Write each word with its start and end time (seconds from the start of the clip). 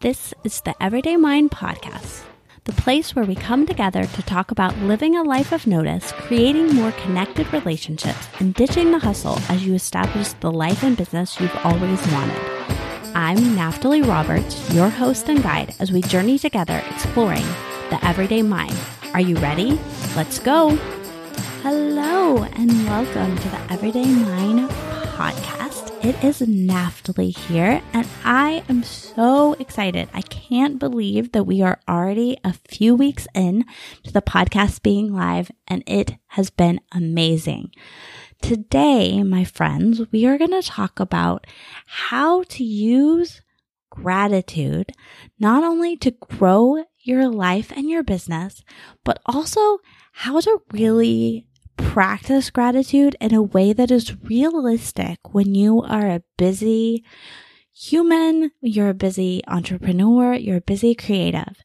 This 0.00 0.32
is 0.44 0.60
the 0.60 0.80
Everyday 0.80 1.16
Mind 1.16 1.50
Podcast, 1.50 2.22
the 2.62 2.72
place 2.72 3.16
where 3.16 3.24
we 3.24 3.34
come 3.34 3.66
together 3.66 4.06
to 4.06 4.22
talk 4.22 4.52
about 4.52 4.78
living 4.78 5.16
a 5.16 5.24
life 5.24 5.50
of 5.50 5.66
notice, 5.66 6.12
creating 6.12 6.72
more 6.72 6.92
connected 6.92 7.52
relationships, 7.52 8.28
and 8.38 8.54
ditching 8.54 8.92
the 8.92 9.00
hustle 9.00 9.40
as 9.48 9.66
you 9.66 9.74
establish 9.74 10.34
the 10.34 10.52
life 10.52 10.84
and 10.84 10.96
business 10.96 11.40
you've 11.40 11.64
always 11.64 12.00
wanted. 12.12 12.38
I'm 13.16 13.38
Naftali 13.56 14.06
Roberts, 14.06 14.72
your 14.72 14.88
host 14.88 15.28
and 15.28 15.42
guide, 15.42 15.74
as 15.80 15.90
we 15.90 16.02
journey 16.02 16.38
together 16.38 16.80
exploring 16.92 17.46
the 17.90 17.98
Everyday 18.04 18.42
Mind. 18.42 18.78
Are 19.14 19.20
you 19.20 19.34
ready? 19.38 19.80
Let's 20.14 20.38
go! 20.38 20.76
Hello, 21.64 22.44
and 22.44 22.70
welcome 22.86 23.36
to 23.36 23.48
the 23.48 23.72
Everyday 23.72 24.06
Mind 24.06 24.70
Podcast. 25.16 25.57
It 26.00 26.22
is 26.22 26.40
Naftali 26.40 27.36
here, 27.36 27.82
and 27.92 28.06
I 28.24 28.62
am 28.68 28.84
so 28.84 29.54
excited. 29.54 30.08
I 30.14 30.22
can't 30.22 30.78
believe 30.78 31.32
that 31.32 31.42
we 31.42 31.60
are 31.60 31.80
already 31.88 32.38
a 32.44 32.52
few 32.52 32.94
weeks 32.94 33.26
in 33.34 33.64
to 34.04 34.12
the 34.12 34.22
podcast 34.22 34.84
being 34.84 35.12
live, 35.12 35.50
and 35.66 35.82
it 35.88 36.14
has 36.28 36.50
been 36.50 36.80
amazing. 36.92 37.72
Today, 38.40 39.24
my 39.24 39.42
friends, 39.42 40.00
we 40.12 40.24
are 40.24 40.38
going 40.38 40.52
to 40.52 40.62
talk 40.62 41.00
about 41.00 41.48
how 41.86 42.44
to 42.44 42.62
use 42.62 43.42
gratitude 43.90 44.92
not 45.40 45.64
only 45.64 45.96
to 45.96 46.12
grow 46.12 46.84
your 47.00 47.26
life 47.28 47.72
and 47.74 47.90
your 47.90 48.04
business, 48.04 48.62
but 49.02 49.18
also 49.26 49.78
how 50.12 50.38
to 50.38 50.62
really 50.70 51.47
practice 51.78 52.50
gratitude 52.50 53.16
in 53.20 53.32
a 53.32 53.42
way 53.42 53.72
that 53.72 53.90
is 53.90 54.16
realistic 54.24 55.18
when 55.32 55.54
you 55.54 55.80
are 55.82 56.06
a 56.06 56.22
busy 56.36 57.04
human, 57.72 58.50
you're 58.60 58.90
a 58.90 58.94
busy 58.94 59.42
entrepreneur, 59.46 60.34
you're 60.34 60.58
a 60.58 60.60
busy 60.60 60.94
creative. 60.94 61.62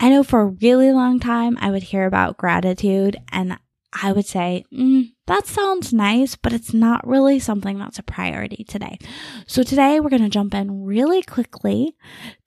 I 0.00 0.08
know 0.08 0.22
for 0.22 0.40
a 0.40 0.46
really 0.46 0.92
long 0.92 1.20
time 1.20 1.58
I 1.60 1.70
would 1.70 1.82
hear 1.82 2.06
about 2.06 2.38
gratitude 2.38 3.18
and 3.30 3.58
I 3.92 4.12
would 4.12 4.26
say, 4.26 4.64
mm, 4.72 5.12
that 5.26 5.46
sounds 5.46 5.92
nice, 5.92 6.36
but 6.36 6.52
it's 6.52 6.72
not 6.72 7.06
really 7.06 7.40
something 7.40 7.78
that's 7.78 7.98
a 7.98 8.04
priority 8.04 8.64
today. 8.64 8.98
So 9.46 9.64
today 9.64 9.98
we're 9.98 10.10
going 10.10 10.22
to 10.22 10.28
jump 10.28 10.54
in 10.54 10.84
really 10.84 11.22
quickly 11.22 11.96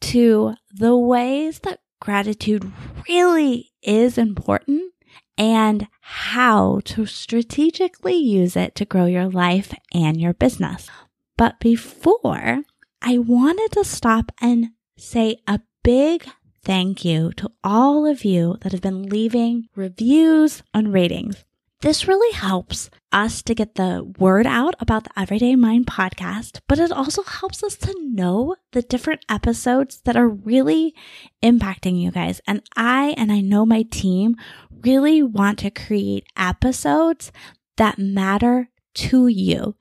to 0.01 0.55
the 0.73 0.97
ways 0.97 1.59
that 1.59 1.79
gratitude 1.99 2.71
really 3.07 3.71
is 3.81 4.17
important 4.17 4.93
and 5.37 5.87
how 6.05 6.81
to 6.83 7.05
strategically 7.05 8.15
use 8.15 8.57
it 8.57 8.75
to 8.75 8.83
grow 8.83 9.05
your 9.05 9.29
life 9.29 9.73
and 9.93 10.19
your 10.19 10.33
business. 10.33 10.89
But 11.37 11.61
before, 11.61 12.63
I 13.01 13.17
wanted 13.17 13.71
to 13.71 13.85
stop 13.85 14.31
and 14.41 14.71
say 14.97 15.37
a 15.47 15.61
big 15.81 16.25
thank 16.61 17.05
you 17.05 17.31
to 17.37 17.51
all 17.63 18.05
of 18.05 18.25
you 18.25 18.57
that 18.61 18.73
have 18.73 18.81
been 18.81 19.03
leaving 19.03 19.69
reviews 19.75 20.61
and 20.73 20.91
ratings. 20.91 21.45
This 21.83 22.07
really 22.07 22.33
helps 22.33 22.89
us 23.11 23.41
to 23.41 23.53
get 23.53 23.75
the 23.75 24.09
word 24.17 24.47
out 24.47 24.73
about 24.79 25.03
the 25.03 25.19
Everyday 25.19 25.57
Mind 25.57 25.85
podcast, 25.85 26.61
but 26.65 26.79
it 26.79 26.93
also 26.93 27.23
helps 27.23 27.61
us 27.61 27.75
to 27.75 27.93
know 27.99 28.55
the 28.71 28.81
different 28.81 29.25
episodes 29.27 29.99
that 30.05 30.15
are 30.15 30.29
really 30.29 30.95
impacting 31.43 31.99
you 31.99 32.09
guys. 32.09 32.39
And 32.47 32.61
I, 32.77 33.13
and 33.17 33.33
I 33.33 33.41
know 33.41 33.65
my 33.65 33.81
team 33.81 34.37
really 34.85 35.21
want 35.21 35.59
to 35.59 35.71
create 35.71 36.25
episodes 36.37 37.33
that 37.75 37.99
matter 37.99 38.69
to 38.93 39.27
you. 39.27 39.75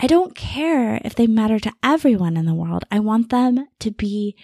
I 0.00 0.06
don't 0.06 0.34
care 0.34 1.02
if 1.04 1.14
they 1.14 1.26
matter 1.26 1.58
to 1.58 1.72
everyone 1.82 2.38
in 2.38 2.46
the 2.46 2.54
world. 2.54 2.84
I 2.90 2.98
want 2.98 3.28
them 3.28 3.68
to 3.80 3.90
be 3.90 4.36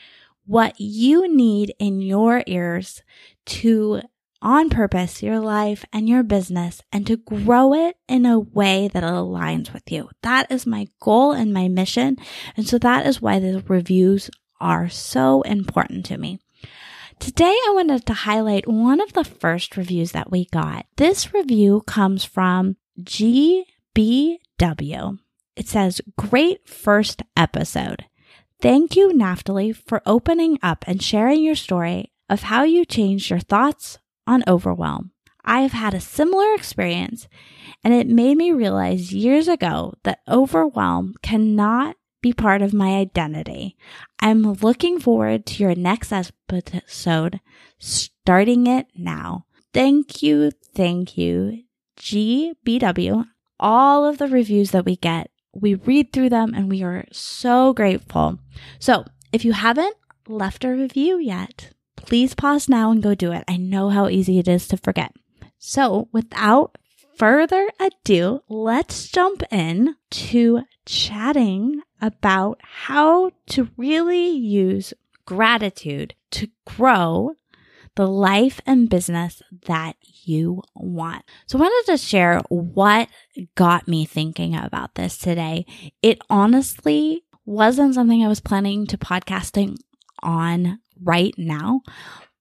what 0.45 0.79
you 0.79 1.27
need 1.35 1.73
in 1.79 2.03
your 2.03 2.45
ears 2.47 3.03
to 3.47 4.03
on 4.41 4.71
purpose 4.71 5.23
your 5.23 5.41
life 5.41 5.85
and 5.93 6.09
your 6.09 6.23
business 6.23 6.81
and 6.93 7.07
to 7.07 7.17
grow 7.17 7.75
it 7.75 7.97
in 8.09 8.27
a 8.27 8.39
way 8.39 8.89
that 8.89 9.03
aligns 9.03 9.73
with 9.73 9.91
you. 9.91 10.09
That 10.23 10.51
is 10.51 10.67
my 10.67 10.87
goal 11.01 11.33
and 11.33 11.53
my 11.53 11.69
mission. 11.69 12.17
And 12.57 12.69
so 12.69 12.79
that 12.79 13.07
is 13.07 13.21
why 13.21 13.39
the 13.39 13.63
reviews 13.67 14.31
are 14.61 14.89
so 14.89 15.43
important 15.43 16.07
to 16.07 16.19
me. 16.19 16.41
Today, 17.19 17.47
I 17.47 17.73
wanted 17.75 18.07
to 18.07 18.13
highlight 18.13 18.69
one 18.69 19.01
of 19.01 19.13
the 19.13 19.25
first 19.25 19.77
reviews 19.77 20.13
that 20.13 20.31
we 20.31 20.45
got. 20.47 20.87
This 20.97 21.35
review 21.35 21.83
comes 21.87 22.25
from 22.25 22.77
GBW. 23.03 23.67
It 25.57 25.69
says, 25.69 26.01
Great 26.17 26.69
first 26.69 27.23
episode. 27.37 28.05
Thank 28.63 28.95
you, 28.95 29.13
Naftali, 29.13 29.75
for 29.75 30.01
opening 30.07 30.61
up 30.63 30.85
and 30.87 31.03
sharing 31.03 31.43
your 31.43 31.57
story 31.57 32.13
of 32.29 32.43
how 32.43 32.63
you 32.63 32.85
changed 32.85 33.31
your 33.31 33.41
thoughts, 33.41 33.99
on 34.29 34.45
overwhelm. 34.47 35.11
I 35.45 35.63
have 35.63 35.73
had 35.73 35.95
a 35.95 36.01
similar 36.01 36.53
experience, 36.55 37.27
and 37.83 37.95
it 37.95 38.07
made 38.07 38.37
me 38.37 38.53
realize 38.53 39.15
years 39.15 39.49
ago 39.49 39.95
that 40.05 40.21
overwhelm 40.29 41.15
cannot 41.23 41.97
be 42.21 42.33
part 42.33 42.61
of 42.61 42.75
my 42.75 42.97
identity. 42.97 43.77
I'm 44.21 44.43
looking 44.43 45.01
forward 45.01 45.47
to 45.47 45.63
your 45.63 45.75
next 45.75 46.13
episode, 46.13 47.41
starting 47.79 48.67
it 48.67 48.89
now. 48.95 49.47
Thank 49.73 50.23
you, 50.23 50.51
thank 50.75 51.17
you, 51.17 51.63
GBW. 51.99 53.25
All 53.59 54.05
of 54.05 54.19
the 54.19 54.29
reviews 54.29 54.73
that 54.73 54.85
we 54.85 54.97
get, 54.97 55.31
we 55.55 55.75
read 55.75 56.13
through 56.13 56.29
them 56.29 56.53
and 56.55 56.69
we 56.71 56.83
are 56.83 57.07
so 57.11 57.73
grateful. 57.73 58.39
So 58.79 59.05
if 59.33 59.45
you 59.45 59.53
haven't 59.53 59.97
left 60.29 60.65
a 60.65 60.71
review 60.71 61.19
yet, 61.19 61.71
Please 62.07 62.35
pause 62.35 62.69
now 62.69 62.91
and 62.91 63.03
go 63.03 63.15
do 63.15 63.33
it. 63.33 63.45
I 63.49 63.57
know 63.57 63.91
how 63.91 64.09
easy 64.09 64.39
it 64.39 64.49
is 64.49 64.67
to 64.69 64.77
forget. 64.77 65.13
So 65.59 66.09
without 66.13 66.79
further 67.17 67.69
ado, 67.81 68.43
let's 68.49 69.09
jump 69.09 69.43
in 69.51 69.97
to 70.11 70.63
chatting 70.87 71.83
about 72.01 72.61
how 72.63 73.33
to 73.49 73.69
really 73.77 74.29
use 74.29 74.95
gratitude 75.27 76.15
to 76.31 76.49
grow 76.65 77.33
the 77.97 78.07
life 78.07 78.61
and 78.65 78.89
business 78.89 79.43
that 79.67 79.97
you 80.25 80.63
want. 80.77 81.25
So 81.47 81.59
I 81.59 81.63
wanted 81.63 81.93
to 81.93 81.99
share 81.99 82.41
what 82.49 83.09
got 83.57 83.89
me 83.89 84.05
thinking 84.05 84.55
about 84.55 84.95
this 84.95 85.19
today. 85.19 85.67
It 86.01 86.21
honestly 86.31 87.25
wasn't 87.45 87.95
something 87.95 88.25
I 88.25 88.29
was 88.29 88.41
planning 88.41 88.87
to 88.87 88.97
podcasting 88.97 89.79
on 90.23 90.79
right 91.03 91.35
now. 91.37 91.83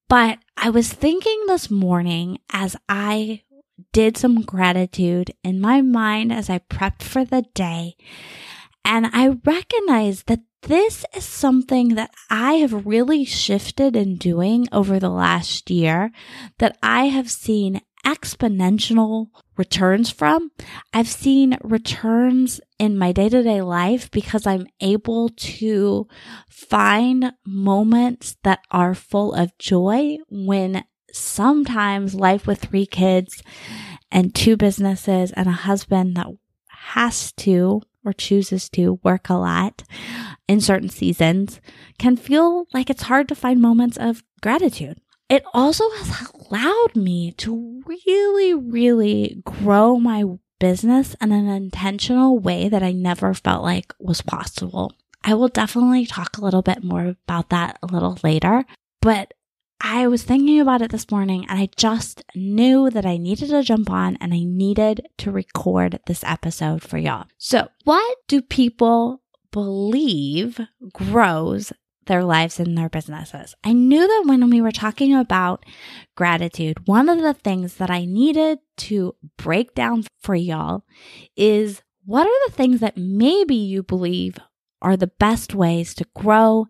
But 0.09 0.39
I 0.55 0.69
was 0.69 0.91
thinking 0.91 1.43
this 1.47 1.69
morning 1.69 2.39
as 2.51 2.75
I 2.87 3.43
did 3.91 4.17
some 4.17 4.41
gratitude 4.41 5.31
in 5.43 5.59
my 5.59 5.81
mind 5.81 6.31
as 6.31 6.49
I 6.49 6.59
prepped 6.59 7.03
for 7.03 7.25
the 7.25 7.43
day. 7.53 7.95
And 8.85 9.07
I 9.11 9.37
recognized 9.45 10.27
that 10.27 10.41
this 10.63 11.05
is 11.15 11.23
something 11.23 11.95
that 11.95 12.11
I 12.29 12.53
have 12.53 12.85
really 12.85 13.25
shifted 13.25 13.95
in 13.95 14.15
doing 14.15 14.67
over 14.71 14.99
the 14.99 15.09
last 15.09 15.69
year 15.69 16.11
that 16.57 16.77
I 16.81 17.05
have 17.05 17.29
seen 17.29 17.81
exponential 18.07 19.27
returns 19.57 20.09
from. 20.09 20.49
I've 20.93 21.09
seen 21.09 21.57
returns 21.61 22.61
in 22.79 22.97
my 22.97 23.11
day 23.11 23.27
to 23.27 23.43
day 23.43 23.61
life 23.61 24.09
because 24.11 24.47
I'm 24.47 24.67
able 24.79 25.29
to 25.29 26.07
find 26.49 27.33
moments 27.45 28.37
that 28.43 28.59
are 28.71 28.95
full 28.95 29.33
of 29.33 29.57
joy 29.57 30.19
when 30.29 30.85
sometimes 31.11 32.15
life 32.15 32.47
with 32.47 32.61
three 32.61 32.85
kids 32.85 33.43
and 34.09 34.33
two 34.33 34.55
businesses 34.55 35.33
and 35.33 35.49
a 35.49 35.51
husband 35.51 36.15
that 36.15 36.27
has 36.69 37.33
to 37.33 37.81
or 38.05 38.13
chooses 38.13 38.69
to 38.69 38.99
work 39.03 39.29
a 39.29 39.33
lot 39.33 39.83
in 40.47 40.61
certain 40.61 40.89
seasons 40.89 41.59
can 41.99 42.15
feel 42.15 42.67
like 42.73 42.89
it's 42.89 43.03
hard 43.03 43.27
to 43.27 43.35
find 43.35 43.61
moments 43.61 43.97
of 43.97 44.23
gratitude 44.41 44.97
it 45.29 45.43
also 45.53 45.89
has 45.91 46.31
allowed 46.33 46.95
me 46.95 47.31
to 47.33 47.83
really, 47.85 48.53
really 48.53 49.41
grow 49.45 49.97
my 49.97 50.23
business 50.59 51.15
in 51.21 51.31
an 51.31 51.47
intentional 51.47 52.39
way 52.39 52.69
that 52.69 52.83
I 52.83 52.91
never 52.91 53.33
felt 53.33 53.63
like 53.63 53.93
was 53.99 54.21
possible. 54.21 54.93
I 55.23 55.33
will 55.33 55.49
definitely 55.49 56.05
talk 56.05 56.37
a 56.37 56.41
little 56.41 56.61
bit 56.61 56.83
more 56.83 57.15
about 57.27 57.49
that 57.49 57.77
a 57.83 57.87
little 57.87 58.17
later, 58.23 58.65
but 59.01 59.33
I 59.81 60.07
was 60.07 60.23
thinking 60.23 60.59
about 60.59 60.81
it 60.81 60.91
this 60.91 61.11
morning 61.11 61.45
and 61.47 61.59
I 61.59 61.69
just 61.75 62.23
knew 62.33 62.89
that 62.89 63.05
I 63.05 63.17
needed 63.17 63.49
to 63.49 63.61
jump 63.61 63.91
on 63.91 64.17
and 64.19 64.33
I 64.33 64.43
needed 64.43 65.07
to 65.19 65.31
record 65.31 65.99
this 66.07 66.23
episode 66.23 66.81
for 66.81 66.97
y'all. 66.97 67.27
So, 67.37 67.67
what 67.83 68.17
do 68.27 68.41
people 68.41 69.21
believe 69.51 70.59
grows 70.93 71.71
their 72.07 72.23
lives 72.23 72.59
and 72.59 72.77
their 72.77 72.89
businesses. 72.89 73.55
I 73.63 73.73
knew 73.73 74.07
that 74.07 74.23
when 74.25 74.49
we 74.49 74.61
were 74.61 74.71
talking 74.71 75.13
about 75.13 75.65
gratitude, 76.15 76.87
one 76.87 77.09
of 77.09 77.21
the 77.21 77.33
things 77.33 77.75
that 77.75 77.89
I 77.89 78.05
needed 78.05 78.59
to 78.77 79.15
break 79.37 79.75
down 79.75 80.05
for 80.21 80.35
y'all 80.35 80.83
is 81.35 81.81
what 82.05 82.25
are 82.25 82.47
the 82.47 82.53
things 82.53 82.79
that 82.79 82.97
maybe 82.97 83.55
you 83.55 83.83
believe 83.83 84.37
are 84.81 84.97
the 84.97 85.11
best 85.19 85.53
ways 85.53 85.93
to 85.95 86.05
grow 86.15 86.67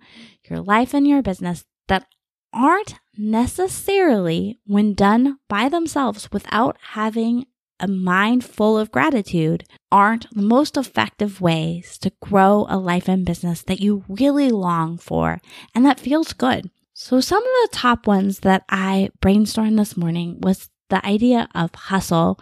your 0.50 0.60
life 0.60 0.94
and 0.94 1.08
your 1.08 1.22
business 1.22 1.66
that 1.88 2.06
aren't 2.54 2.96
necessarily, 3.18 4.60
when 4.66 4.94
done 4.94 5.38
by 5.48 5.70
themselves 5.70 6.32
without 6.32 6.78
having 6.92 7.46
a 7.80 7.88
mind 7.88 8.44
full 8.44 8.78
of 8.78 8.92
gratitude, 8.92 9.64
aren't 9.92 10.30
the 10.32 10.42
most 10.42 10.78
effective 10.78 11.42
ways 11.42 11.98
to 12.00 12.12
grow 12.22 12.66
a 12.70 12.78
life 12.78 13.08
and 13.08 13.26
business 13.26 13.64
that 13.64 13.80
you 13.80 14.04
really 14.08 14.50
long 14.50 14.98
for 14.98 15.42
and 15.76 15.86
that 15.86 16.00
feels 16.00 16.34
good. 16.34 16.70
So, 16.94 17.20
some 17.20 17.44
of 17.44 17.44
the 17.44 17.70
top 17.74 18.08
ones 18.08 18.40
that 18.40 18.64
I 18.70 19.10
brainstormed 19.22 19.78
this 19.78 19.96
morning 19.96 20.40
was 20.42 20.70
the 20.90 21.06
idea 21.06 21.48
of 21.54 21.74
hustle. 21.76 22.40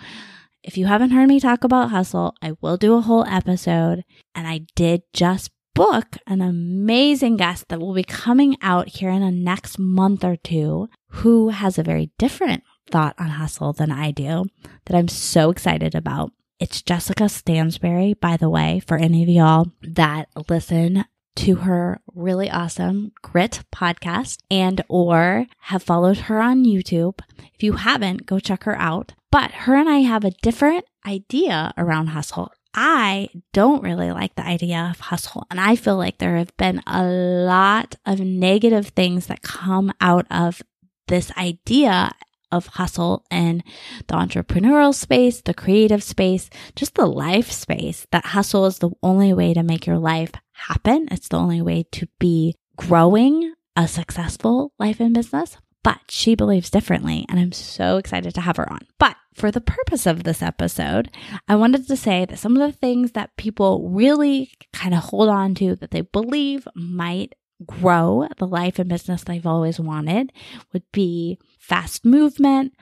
If 0.64 0.78
you 0.78 0.86
haven't 0.86 1.12
heard 1.12 1.28
me 1.28 1.40
talk 1.40 1.64
about 1.64 1.90
hustle, 1.90 2.36
I 2.42 2.54
will 2.62 2.78
do 2.78 2.96
a 2.96 3.02
whole 3.02 3.26
episode. 3.26 4.04
And 4.34 4.48
I 4.48 4.62
did 4.76 5.02
just 5.14 5.52
book 5.74 6.18
an 6.26 6.42
amazing 6.42 7.36
guest 7.36 7.66
that 7.68 7.82
will 7.82 7.94
be 7.94 8.04
coming 8.04 8.56
out 8.62 8.88
here 8.88 9.10
in 9.10 9.22
the 9.22 9.30
next 9.30 9.78
month 9.78 10.24
or 10.24 10.38
two 10.38 10.88
who 11.10 11.50
has 11.50 11.78
a 11.78 11.84
very 11.84 12.12
different 12.18 12.64
thought 12.90 13.16
on 13.18 13.30
hustle 13.30 13.74
than 13.74 13.92
I 13.92 14.12
do 14.12 14.46
that 14.86 14.98
I'm 14.98 15.08
so 15.08 15.50
excited 15.50 15.96
about. 15.96 16.32
It's 16.60 16.82
Jessica 16.82 17.24
Stansberry, 17.24 18.20
by 18.20 18.38
the 18.38 18.50
way, 18.50 18.82
for 18.86 18.98
any 18.98 19.24
of 19.24 19.30
y'all 19.30 19.72
that 19.82 20.30
listen 20.50 21.06
to 21.36 21.56
her 21.56 22.00
really 22.14 22.50
awesome 22.50 23.12
grit 23.22 23.62
podcast 23.74 24.38
and 24.50 24.82
or 24.88 25.48
have 25.60 25.84
followed 25.84 26.18
her 26.18 26.40
on 26.40 26.64
YouTube. 26.64 27.20
If 27.54 27.62
you 27.62 27.74
haven't, 27.74 28.26
go 28.26 28.40
check 28.40 28.64
her 28.64 28.78
out. 28.78 29.14
But 29.32 29.52
her 29.52 29.76
and 29.76 29.90
I 29.90 30.00
have 30.00 30.24
a 30.24 30.32
different 30.42 30.86
idea 31.06 31.74
around 31.78 32.08
hustle. 32.08 32.54
I 32.74 33.30
don't 33.54 33.84
really 33.84 34.12
like 34.12 34.36
the 34.36 34.46
idea 34.46 34.90
of 34.92 35.00
hustle. 35.00 35.46
And 35.50 35.60
I 35.60 35.76
feel 35.76 35.98
like 35.98 36.18
there 36.18 36.38
have 36.38 36.56
been 36.58 36.82
a 36.88 37.04
lot 37.04 37.96
of 38.06 38.20
negative 38.20 38.88
things 38.88 39.28
that 39.28 39.42
come 39.42 39.94
out 40.00 40.26
of 40.30 40.62
this 41.08 41.32
idea 41.38 42.12
of 42.52 42.68
hustle 42.68 43.26
and 43.30 43.64
the 44.08 44.16
entrepreneurial 44.16 44.94
space, 44.94 45.42
the 45.42 45.54
creative 45.54 46.04
space, 46.04 46.50
just 46.76 46.96
the 46.96 47.06
life 47.06 47.52
space, 47.52 48.06
that 48.12 48.26
hustle 48.26 48.66
is 48.66 48.80
the 48.80 48.92
only 49.04 49.34
way 49.34 49.54
to 49.54 49.64
make 49.64 49.86
your 49.86 49.98
life 49.98 50.32
happen. 50.54 51.08
It's 51.12 51.28
the 51.28 51.38
only 51.38 51.62
way 51.62 51.84
to 51.94 52.08
be 52.20 52.56
growing 52.78 53.54
a 53.76 53.88
successful 53.88 54.72
life 54.80 55.00
and 55.00 55.14
business. 55.14 55.58
But 55.84 56.00
she 56.10 56.34
believes 56.34 56.72
differently, 56.72 57.28
and 57.30 57.40
I'm 57.40 57.52
so 57.52 57.98
excited 57.98 58.34
to 58.34 58.42
have 58.42 58.58
her 58.58 58.72
on. 58.72 58.88
But 58.98 59.18
for 59.36 59.52
the 59.52 59.62
purpose 59.62 60.08
of 60.08 60.24
this 60.24 60.42
episode, 60.42 61.12
I 61.48 61.56
wanted 61.58 61.88
to 61.88 61.96
say 61.96 62.26
that 62.26 62.40
some 62.40 62.58
of 62.58 62.72
the 62.72 62.76
things 62.76 63.12
that 63.12 63.38
people 63.38 63.88
really 63.92 64.52
kind 64.74 64.96
of 64.96 65.02
hold 65.02 65.30
on 65.30 65.54
to 65.56 65.76
that 65.76 65.92
they 65.92 66.02
believe 66.02 66.68
might 66.74 67.36
grow 67.66 68.28
the 68.38 68.48
life 68.48 68.80
and 68.80 68.90
business 68.90 69.24
they've 69.24 69.46
always 69.46 69.80
wanted 69.80 70.32
would 70.74 70.84
be 70.92 71.40
fast 71.60 72.06
movement, 72.06 72.74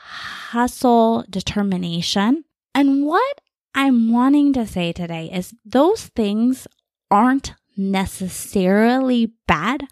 hustle, 0.00 1.24
determination. 1.28 2.44
And 2.74 3.04
what 3.06 3.40
I'm 3.74 4.12
wanting 4.12 4.52
to 4.54 4.66
say 4.66 4.92
today 4.92 5.30
is 5.32 5.54
those 5.64 6.06
things 6.06 6.66
aren't 7.10 7.54
necessarily 7.76 9.32
bad. 9.46 9.84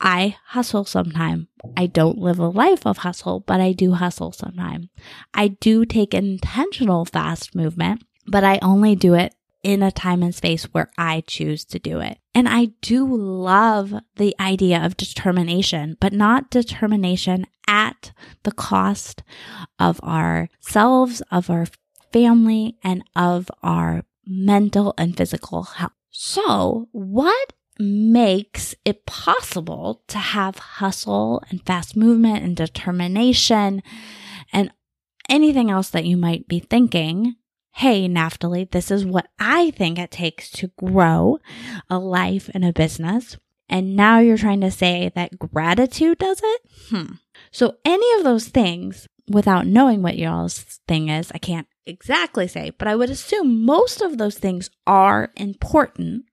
I 0.00 0.36
hustle 0.46 0.84
sometime. 0.84 1.48
I 1.76 1.86
don't 1.86 2.18
live 2.18 2.38
a 2.38 2.48
life 2.48 2.86
of 2.86 2.98
hustle, 2.98 3.40
but 3.40 3.60
I 3.60 3.72
do 3.72 3.92
hustle 3.92 4.32
sometime. 4.32 4.90
I 5.34 5.48
do 5.48 5.84
take 5.84 6.14
intentional 6.14 7.04
fast 7.04 7.54
movement, 7.54 8.04
but 8.26 8.44
I 8.44 8.58
only 8.62 8.94
do 8.96 9.14
it 9.14 9.34
in 9.62 9.82
a 9.82 9.90
time 9.90 10.22
and 10.22 10.34
space 10.34 10.64
where 10.64 10.90
I 10.96 11.22
choose 11.26 11.64
to 11.66 11.78
do 11.78 12.00
it. 12.00 12.18
And 12.36 12.50
I 12.50 12.66
do 12.82 13.06
love 13.16 13.94
the 14.16 14.36
idea 14.38 14.84
of 14.84 14.98
determination, 14.98 15.96
but 16.00 16.12
not 16.12 16.50
determination 16.50 17.46
at 17.66 18.12
the 18.42 18.52
cost 18.52 19.22
of 19.78 19.98
ourselves, 20.00 21.22
of 21.30 21.48
our 21.48 21.64
family, 22.12 22.76
and 22.84 23.02
of 23.16 23.50
our 23.62 24.02
mental 24.26 24.92
and 24.98 25.16
physical 25.16 25.62
health. 25.62 25.92
So, 26.10 26.90
what 26.92 27.54
makes 27.78 28.74
it 28.84 29.06
possible 29.06 30.02
to 30.08 30.18
have 30.18 30.58
hustle 30.58 31.42
and 31.48 31.64
fast 31.64 31.96
movement 31.96 32.44
and 32.44 32.54
determination 32.54 33.82
and 34.52 34.70
anything 35.26 35.70
else 35.70 35.88
that 35.88 36.04
you 36.04 36.18
might 36.18 36.48
be 36.48 36.58
thinking? 36.58 37.36
Hey, 37.76 38.08
Naftali, 38.08 38.70
this 38.70 38.90
is 38.90 39.04
what 39.04 39.28
I 39.38 39.70
think 39.72 39.98
it 39.98 40.10
takes 40.10 40.50
to 40.52 40.68
grow 40.78 41.40
a 41.90 41.98
life 41.98 42.48
and 42.54 42.64
a 42.64 42.72
business. 42.72 43.36
And 43.68 43.94
now 43.94 44.18
you're 44.18 44.38
trying 44.38 44.62
to 44.62 44.70
say 44.70 45.12
that 45.14 45.38
gratitude 45.38 46.16
does 46.16 46.40
it? 46.42 46.62
Hmm. 46.88 47.16
So, 47.50 47.76
any 47.84 48.10
of 48.16 48.24
those 48.24 48.48
things, 48.48 49.08
without 49.28 49.66
knowing 49.66 50.00
what 50.00 50.16
y'all's 50.16 50.80
thing 50.88 51.10
is, 51.10 51.30
I 51.34 51.38
can't 51.38 51.66
exactly 51.84 52.48
say, 52.48 52.70
but 52.70 52.88
I 52.88 52.96
would 52.96 53.10
assume 53.10 53.66
most 53.66 54.00
of 54.00 54.16
those 54.16 54.38
things 54.38 54.70
are 54.86 55.30
important, 55.36 56.24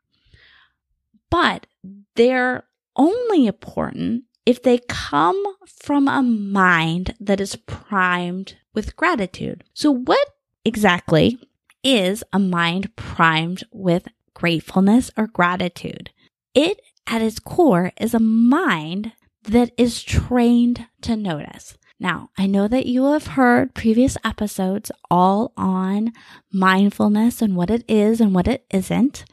but 1.30 1.68
they're 2.16 2.64
only 2.96 3.48
important 3.48 4.24
if 4.46 4.64
they 4.64 4.80
come 4.88 5.44
from 5.68 6.08
a 6.08 6.22
mind 6.22 7.16
that 7.20 7.42
is 7.42 7.58
primed 7.58 8.56
with 8.74 8.96
gratitude. 8.96 9.66
So, 9.74 9.92
what 9.92 10.26
exactly 10.66 11.40
is 11.84 12.24
a 12.32 12.40
mind 12.40 12.96
primed 12.96 13.64
with 13.72 14.08
gratefulness 14.34 15.12
or 15.18 15.28
gratitude? 15.28 16.12
It, 16.54 16.82
at 17.08 17.22
its 17.22 17.40
core, 17.40 17.92
is 18.00 18.14
a 18.14 18.20
mind 18.20 19.14
that 19.44 19.72
is 19.78 20.04
trained 20.04 20.88
to 21.02 21.16
notice. 21.16 21.78
Now, 22.04 22.32
I 22.38 22.48
know 22.48 22.68
that 22.68 22.86
you 22.86 23.06
have 23.14 23.28
heard 23.28 23.74
previous 23.74 24.18
episodes 24.26 24.92
all 25.10 25.54
on 25.56 26.12
mindfulness 26.52 27.42
and 27.42 27.56
what 27.56 27.70
it 27.70 27.86
is 27.88 28.20
and 28.20 28.36
what 28.36 28.46
it 28.46 28.66
isn't. 28.72 29.24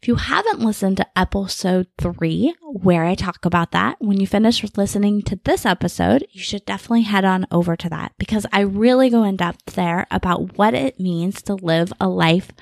If 0.00 0.08
you 0.08 0.14
haven't 0.14 0.60
listened 0.60 0.96
to 0.96 1.18
episode 1.18 1.86
three, 1.98 2.54
where 2.62 3.04
I 3.04 3.14
talk 3.14 3.44
about 3.44 3.72
that, 3.72 3.96
when 4.00 4.20
you 4.20 4.26
finish 4.26 4.64
listening 4.74 5.20
to 5.24 5.38
this 5.44 5.66
episode, 5.66 6.26
you 6.30 6.40
should 6.40 6.64
definitely 6.64 7.02
head 7.02 7.26
on 7.26 7.46
over 7.50 7.76
to 7.76 7.90
that 7.90 8.12
because 8.16 8.46
I 8.50 8.60
really 8.60 9.10
go 9.10 9.22
in 9.22 9.36
depth 9.36 9.74
there 9.74 10.06
about 10.10 10.56
what 10.56 10.72
it 10.72 10.98
means 10.98 11.42
to 11.42 11.54
live 11.54 11.92
a 12.00 12.08
life 12.08 12.52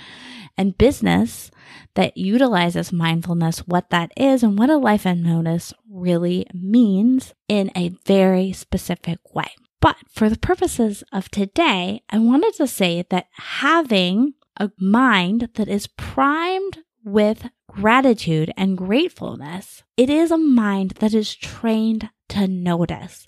and 0.57 0.79
business 0.79 1.51
that 1.95 2.17
utilizes 2.17 2.93
mindfulness, 2.93 3.61
what 3.61 3.91
that 3.91 4.13
is, 4.17 4.43
and 4.43 4.59
what 4.59 4.71
a 4.71 4.77
life 4.77 5.07
and 5.07 5.23
notice 5.23 5.73
really 5.91 6.47
means 6.53 7.35
in 7.49 7.71
a 7.77 7.91
very 8.05 8.53
specific 8.53 9.19
way. 9.35 9.51
But 9.81 9.97
for 10.09 10.29
the 10.29 10.39
purposes 10.39 11.03
of 11.13 11.31
today, 11.31 12.03
I 12.09 12.19
wanted 12.19 12.55
to 12.55 12.67
say 12.67 13.05
that 13.11 13.27
having 13.33 14.35
a 14.57 14.71
mind 14.79 15.49
that 15.55 15.69
is 15.69 15.87
primed 15.87 16.79
with 17.05 17.49
gratitude 17.69 18.53
and 18.57 18.79
gratefulness, 18.79 19.83
it 19.97 20.09
is 20.09 20.31
a 20.31 20.39
mind 20.39 20.93
that 21.01 21.15
is 21.15 21.35
trained 21.35 22.11
to 22.29 22.47
notice. 22.47 23.27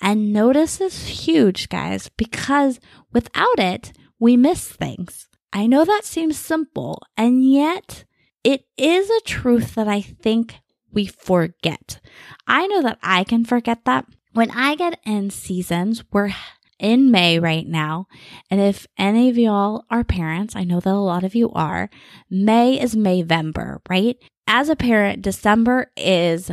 And 0.00 0.32
notice 0.32 0.80
is 0.80 1.06
huge, 1.06 1.68
guys, 1.68 2.10
because 2.16 2.80
without 3.12 3.58
it, 3.58 3.92
we 4.18 4.36
miss 4.36 4.66
things. 4.66 5.28
I 5.52 5.66
know 5.66 5.84
that 5.84 6.04
seems 6.04 6.38
simple, 6.38 7.02
and 7.16 7.44
yet 7.44 8.04
it 8.42 8.64
is 8.76 9.10
a 9.10 9.20
truth 9.24 9.74
that 9.74 9.88
I 9.88 10.00
think 10.00 10.56
we 10.92 11.06
forget. 11.06 12.00
I 12.46 12.66
know 12.66 12.82
that 12.82 12.98
I 13.02 13.24
can 13.24 13.44
forget 13.44 13.84
that. 13.84 14.06
When 14.32 14.50
I 14.50 14.74
get 14.76 14.98
in 15.04 15.30
seasons, 15.30 16.04
we're 16.10 16.32
in 16.78 17.10
May 17.10 17.38
right 17.38 17.66
now. 17.66 18.06
And 18.50 18.60
if 18.60 18.86
any 18.98 19.28
of 19.28 19.38
y'all 19.38 19.84
are 19.90 20.04
parents, 20.04 20.56
I 20.56 20.64
know 20.64 20.80
that 20.80 20.92
a 20.92 20.96
lot 20.96 21.24
of 21.24 21.34
you 21.34 21.50
are, 21.52 21.88
May 22.28 22.80
is 22.80 22.96
Mayvember, 22.96 23.78
right? 23.88 24.16
As 24.46 24.68
a 24.68 24.76
parent, 24.76 25.22
December 25.22 25.92
is 25.96 26.50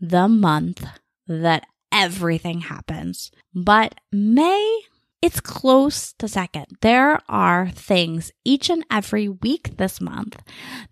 the 0.00 0.28
month 0.28 0.84
that 1.26 1.64
everything 1.92 2.62
happens. 2.62 3.30
But 3.54 3.94
May, 4.10 4.80
it's 5.20 5.40
close 5.40 6.12
to 6.14 6.28
second. 6.28 6.66
There 6.80 7.20
are 7.28 7.70
things 7.70 8.32
each 8.44 8.70
and 8.70 8.84
every 8.90 9.28
week 9.28 9.76
this 9.76 10.00
month 10.00 10.40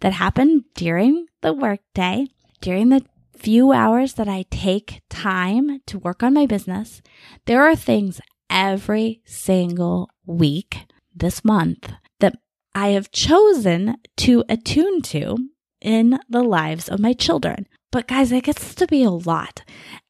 that 0.00 0.12
happen 0.14 0.64
during 0.74 1.26
the 1.42 1.52
workday 1.52 2.26
during 2.60 2.88
the 2.88 3.04
few 3.36 3.72
hours 3.72 4.14
that 4.14 4.28
I 4.28 4.44
take 4.50 5.02
time 5.08 5.80
to 5.86 5.98
work 5.98 6.22
on 6.22 6.34
my 6.34 6.46
business, 6.46 7.02
there 7.44 7.62
are 7.62 7.76
things 7.76 8.20
every 8.48 9.20
single 9.24 10.10
week 10.24 10.86
this 11.14 11.44
month 11.44 11.92
that 12.20 12.34
I 12.74 12.88
have 12.88 13.12
chosen 13.12 13.96
to 14.18 14.44
attune 14.48 15.02
to 15.02 15.36
in 15.80 16.18
the 16.28 16.42
lives 16.42 16.88
of 16.88 17.00
my 17.00 17.12
children. 17.12 17.66
But 17.92 18.08
guys, 18.08 18.32
it 18.32 18.44
gets 18.44 18.74
to 18.74 18.86
be 18.86 19.02
a 19.02 19.10
lot. 19.10 19.62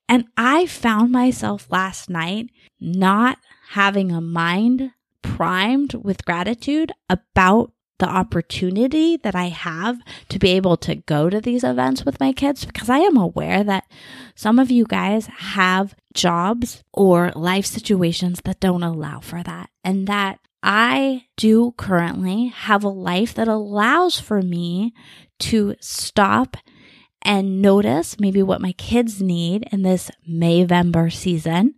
And 0.09 0.27
I 0.37 0.67
found 0.67 1.11
myself 1.11 1.67
last 1.71 2.09
night 2.09 2.51
not 2.81 3.39
having 3.71 4.13
a 4.13 4.21
mind 4.21 4.93
primed 5.23 5.95
with 5.95 6.25
gratitude 6.25 6.93
about 7.11 7.73
the 7.99 8.09
opportunity 8.09 9.17
that 9.17 9.35
I 9.35 9.47
have 9.49 9.99
to 10.29 10.39
be 10.39 10.51
able 10.51 10.77
to 10.79 10.97
go 10.97 11.31
to 11.31 11.41
these 11.41 11.65
events 11.65 12.05
with 12.05 12.21
my 12.21 12.33
kids 12.33 12.65
because 12.65 12.91
I 12.91 12.99
am 12.99 13.17
aware 13.17 13.65
that 13.65 13.91
some 14.35 14.59
of 14.59 14.71
you 14.71 14.85
guys 14.85 15.27
have 15.27 15.95
jobs 16.13 16.85
or 16.93 17.33
life 17.35 17.65
situations 17.65 18.41
that 18.45 18.61
don't 18.61 18.83
allow 18.83 19.21
for 19.21 19.43
that. 19.43 19.71
And 19.83 20.07
that 20.09 20.41
I 20.63 21.25
do 21.37 21.73
currently 21.77 22.49
have 22.49 22.85
a 22.85 22.89
life 22.89 23.35
that 23.35 23.49
allows 23.49 24.21
for 24.21 24.43
me 24.43 24.93
to 25.39 25.75
stop 25.81 26.57
and 27.23 27.63
notice 27.63 28.21
maybe 28.21 28.43
what 28.43 28.61
my 28.61 28.73
kids 28.73 29.23
need 29.23 29.69
in 29.73 29.83
this 29.83 30.11
Mayvember 30.29 31.13
season 31.13 31.75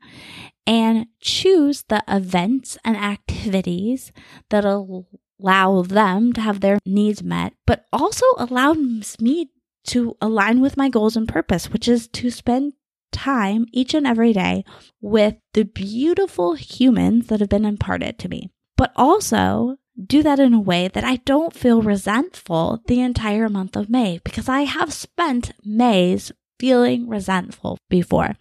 and 0.69 1.07
choose 1.19 1.85
the 1.89 2.05
events 2.07 2.77
and 2.85 2.95
activities 2.95 4.13
that 4.51 4.67
allow 4.67 5.81
them 5.81 6.35
to 6.35 6.43
have 6.43 6.61
their 6.61 6.79
needs 6.85 7.23
met, 7.23 7.55
but 7.67 7.87
also 7.91 8.27
allows 8.37 9.17
me 9.19 9.49
to 9.87 10.15
align 10.21 10.61
with 10.61 10.77
my 10.77 10.91
goals 10.91 11.17
and 11.17 11.27
purpose, 11.27 11.71
which 11.71 11.89
is 11.89 12.07
to 12.09 12.31
spend 12.31 12.75
time 13.11 13.65
each 13.73 13.95
and 13.95 14.07
every 14.07 14.35
day 14.35 14.63
with 15.01 15.37
the 15.55 15.65
beautiful 15.65 16.53
humans 16.53 17.29
that 17.29 17.41
have 17.41 17.49
been 17.49 17.65
imparted 17.65 18.19
to 18.19 18.29
me, 18.29 18.51
but 18.77 18.93
also 18.95 19.79
do 20.07 20.23
that 20.23 20.39
in 20.39 20.53
a 20.53 20.61
way 20.61 20.89
that 20.89 21.03
I 21.03 21.17
don't 21.17 21.55
feel 21.57 21.81
resentful 21.81 22.83
the 22.87 23.01
entire 23.01 23.49
month 23.49 23.75
of 23.75 23.89
May 23.89 24.21
because 24.23 24.51
I 24.51 24.63
have 24.63 24.93
spent 24.93 25.53
Mays 25.65 26.31
feeling 26.61 27.09
resentful 27.09 27.79
before. 27.89 28.37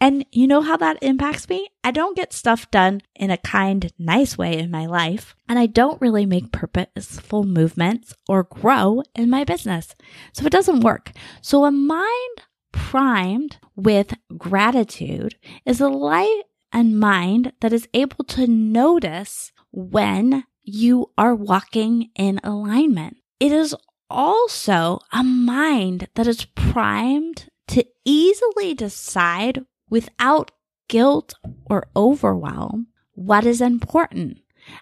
And 0.00 0.26
you 0.32 0.46
know 0.46 0.60
how 0.60 0.76
that 0.76 0.98
impacts 1.02 1.48
me? 1.48 1.68
I 1.82 1.90
don't 1.90 2.16
get 2.16 2.32
stuff 2.32 2.70
done 2.70 3.02
in 3.14 3.30
a 3.30 3.38
kind, 3.38 3.90
nice 3.98 4.36
way 4.36 4.58
in 4.58 4.70
my 4.70 4.86
life, 4.86 5.34
and 5.48 5.58
I 5.58 5.66
don't 5.66 6.00
really 6.00 6.26
make 6.26 6.52
purposeful 6.52 7.44
movements 7.44 8.14
or 8.28 8.44
grow 8.44 9.02
in 9.14 9.30
my 9.30 9.44
business. 9.44 9.94
So 10.32 10.46
it 10.46 10.52
doesn't 10.52 10.80
work. 10.80 11.12
So 11.40 11.64
a 11.64 11.70
mind 11.70 12.42
primed 12.72 13.58
with 13.76 14.14
gratitude 14.36 15.36
is 15.64 15.80
a 15.80 15.88
light 15.88 16.42
and 16.72 16.98
mind 16.98 17.52
that 17.60 17.72
is 17.72 17.88
able 17.94 18.24
to 18.24 18.46
notice 18.46 19.52
when 19.70 20.44
you 20.62 21.10
are 21.16 21.34
walking 21.34 22.10
in 22.16 22.40
alignment. 22.42 23.18
It 23.38 23.52
is 23.52 23.76
also 24.10 24.98
a 25.12 25.22
mind 25.22 26.08
that 26.14 26.26
is 26.26 26.44
primed 26.44 27.48
to 27.68 27.84
easily 28.04 28.74
decide 28.74 29.64
without 29.94 30.50
guilt 30.88 31.34
or 31.66 31.86
overwhelm 31.94 32.88
what 33.12 33.46
is 33.46 33.60
important. 33.60 34.38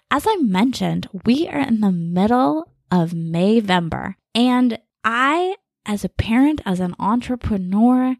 As 0.09 0.25
I 0.27 0.37
mentioned, 0.37 1.07
we 1.23 1.47
are 1.47 1.59
in 1.59 1.81
the 1.81 1.91
middle 1.91 2.73
of 2.89 3.11
Mayvember 3.11 4.15
and 4.33 4.79
I 5.03 5.57
as 5.85 6.03
a 6.03 6.09
parent, 6.09 6.61
as 6.65 6.79
an 6.79 6.95
entrepreneur, 6.97 8.15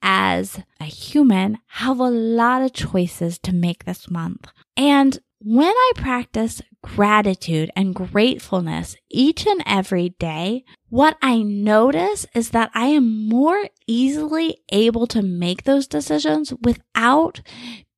as 0.00 0.60
a 0.78 0.84
human, 0.84 1.58
have 1.66 1.98
a 1.98 2.08
lot 2.08 2.62
of 2.62 2.72
choices 2.72 3.40
to 3.40 3.52
make 3.52 3.84
this 3.84 4.08
month. 4.08 4.46
And 4.76 5.18
when 5.40 5.74
I 5.74 5.92
practice 5.96 6.62
gratitude 6.82 7.70
and 7.76 7.94
gratefulness 7.94 8.96
each 9.10 9.46
and 9.46 9.62
every 9.66 10.10
day, 10.18 10.64
what 10.88 11.16
I 11.20 11.42
notice 11.42 12.26
is 12.34 12.50
that 12.50 12.70
I 12.74 12.86
am 12.86 13.28
more 13.28 13.68
easily 13.86 14.58
able 14.70 15.06
to 15.08 15.22
make 15.22 15.64
those 15.64 15.86
decisions 15.86 16.52
without 16.62 17.40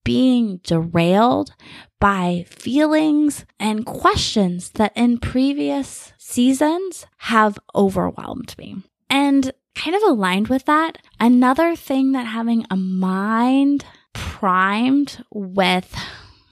being 0.05 0.61
derailed 0.65 1.53
by 2.01 2.47
feelings 2.49 3.45
and 3.59 3.85
questions 3.85 4.71
that 4.71 4.93
in 4.97 5.19
previous 5.19 6.13
seasons 6.19 7.07
have 7.19 7.59
overwhelmed 7.75 8.55
me. 8.57 8.77
And 9.11 9.53
kind 9.75 9.95
of 9.95 10.03
aligned 10.03 10.49
with 10.49 10.65
that, 10.65 10.99
another 11.19 11.77
thing 11.77 12.13
that 12.13 12.27
having 12.27 12.67
a 12.71 12.77
mind 12.77 13.85
primed 14.13 15.23
with 15.31 15.95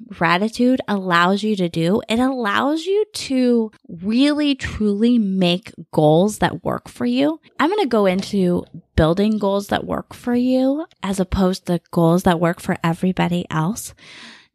gratitude 0.08 0.80
allows 0.88 1.42
you 1.42 1.56
to 1.56 1.68
do, 1.68 2.02
it 2.08 2.18
allows 2.18 2.84
you 2.84 3.04
to 3.12 3.70
really 3.88 4.54
truly 4.54 5.18
make 5.18 5.72
goals 5.92 6.38
that 6.38 6.64
work 6.64 6.88
for 6.88 7.06
you. 7.06 7.40
I'm 7.60 7.70
going 7.70 7.82
to 7.82 7.88
go 7.88 8.06
into 8.06 8.64
building 8.96 9.38
goals 9.38 9.68
that 9.68 9.86
work 9.86 10.14
for 10.14 10.34
you 10.34 10.86
as 11.02 11.20
opposed 11.20 11.66
to 11.66 11.80
goals 11.90 12.24
that 12.24 12.40
work 12.40 12.60
for 12.60 12.76
everybody 12.82 13.46
else 13.50 13.94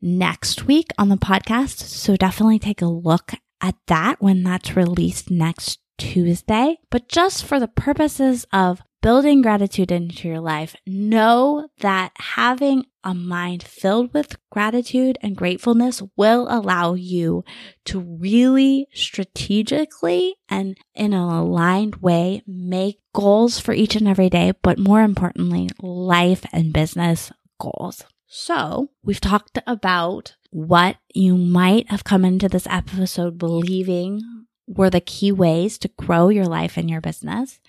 next 0.01 0.65
week 0.65 0.91
on 0.98 1.10
the 1.10 1.17
podcast. 1.17 1.79
So 1.79 2.15
definitely 2.15 2.60
take 2.60 2.81
a 2.81 2.88
look 2.88 3.33
at 3.62 3.75
that 3.88 4.22
when 4.22 4.43
that's 4.43 4.75
released 4.75 5.31
next 5.31 5.79
Tuesday. 5.98 6.77
But 6.89 7.07
just 7.07 7.45
for 7.45 7.60
the 7.60 7.67
purposes 7.67 8.45
of 8.51 8.81
building 9.03 9.41
gratitude 9.41 9.91
into 9.91 10.29
your 10.29 10.39
life, 10.39 10.75
know 10.88 11.67
that 11.81 12.13
having 12.15 12.86
a 13.03 13.13
mind 13.13 13.62
filled 13.62 14.13
with 14.13 14.38
gratitude 14.50 15.17
and 15.22 15.36
gratefulness 15.36 16.01
will 16.15 16.48
allow 16.50 16.93
you 16.93 17.43
to 17.83 18.00
really 18.00 18.88
strategically 18.93 20.36
and 20.48 20.77
in 20.95 21.12
an 21.13 21.19
aligned 21.19 21.98
way 21.98 22.41
make 22.48 23.01
goals 23.13 23.60
for 23.60 23.74
each 23.74 23.98
and 23.98 24.07
every 24.07 24.29
day, 24.29 24.53
but 24.62 24.79
more 24.79 25.01
importantly, 25.01 25.69
life 25.81 26.45
and 26.53 26.72
business 26.72 27.29
goals. 27.60 28.03
So 28.25 28.89
we've 29.03 29.22
talked 29.22 29.60
about 29.67 30.36
what 30.50 30.95
you 31.13 31.36
might 31.36 31.91
have 31.91 32.05
come 32.05 32.24
into 32.24 32.48
this 32.48 32.67
episode 32.67 33.38
believing 33.38 34.22
were 34.67 34.89
the 34.89 35.01
key 35.01 35.31
ways 35.31 35.77
to 35.79 35.89
grow 35.89 36.29
your 36.29 36.45
life 36.45 36.77
and 36.77 36.89
your 36.89 37.01
business. 37.01 37.60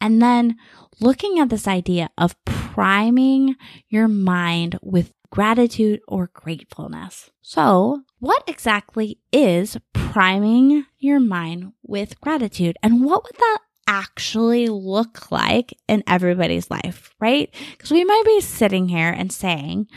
And 0.00 0.20
then 0.20 0.56
looking 1.00 1.38
at 1.38 1.48
this 1.48 1.66
idea 1.66 2.10
of 2.18 2.36
priming 2.44 3.56
your 3.88 4.08
mind 4.08 4.78
with 4.82 5.12
gratitude 5.30 6.00
or 6.06 6.30
gratefulness. 6.32 7.30
So, 7.42 8.02
what 8.18 8.44
exactly 8.46 9.18
is 9.32 9.76
priming 9.92 10.86
your 10.98 11.20
mind 11.20 11.72
with 11.82 12.20
gratitude? 12.20 12.76
And 12.82 13.04
what 13.04 13.24
would 13.24 13.36
that 13.36 13.58
actually 13.86 14.68
look 14.68 15.30
like 15.30 15.76
in 15.88 16.02
everybody's 16.06 16.70
life, 16.70 17.14
right? 17.20 17.54
Because 17.72 17.90
we 17.90 18.04
might 18.04 18.22
be 18.24 18.40
sitting 18.40 18.88
here 18.88 19.10
and 19.10 19.32
saying, 19.32 19.88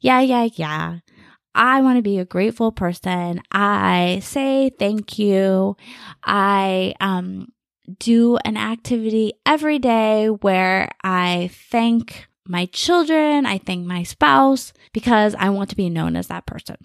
yeah, 0.00 0.20
yeah, 0.20 0.48
yeah. 0.54 0.98
I 1.54 1.80
want 1.82 1.98
to 1.98 2.02
be 2.02 2.18
a 2.18 2.24
grateful 2.24 2.72
person. 2.72 3.42
I 3.50 4.20
say 4.22 4.70
thank 4.78 5.18
you. 5.18 5.76
I 6.24 6.94
um 7.00 7.48
do 7.98 8.36
an 8.44 8.56
activity 8.56 9.34
every 9.44 9.78
day 9.78 10.28
where 10.28 10.90
I 11.02 11.50
thank 11.70 12.26
my 12.46 12.66
children, 12.66 13.46
I 13.46 13.58
thank 13.58 13.86
my 13.86 14.02
spouse 14.02 14.72
because 14.92 15.34
I 15.38 15.50
want 15.50 15.70
to 15.70 15.76
be 15.76 15.90
known 15.90 16.16
as 16.16 16.28
that 16.28 16.46
person. 16.46 16.76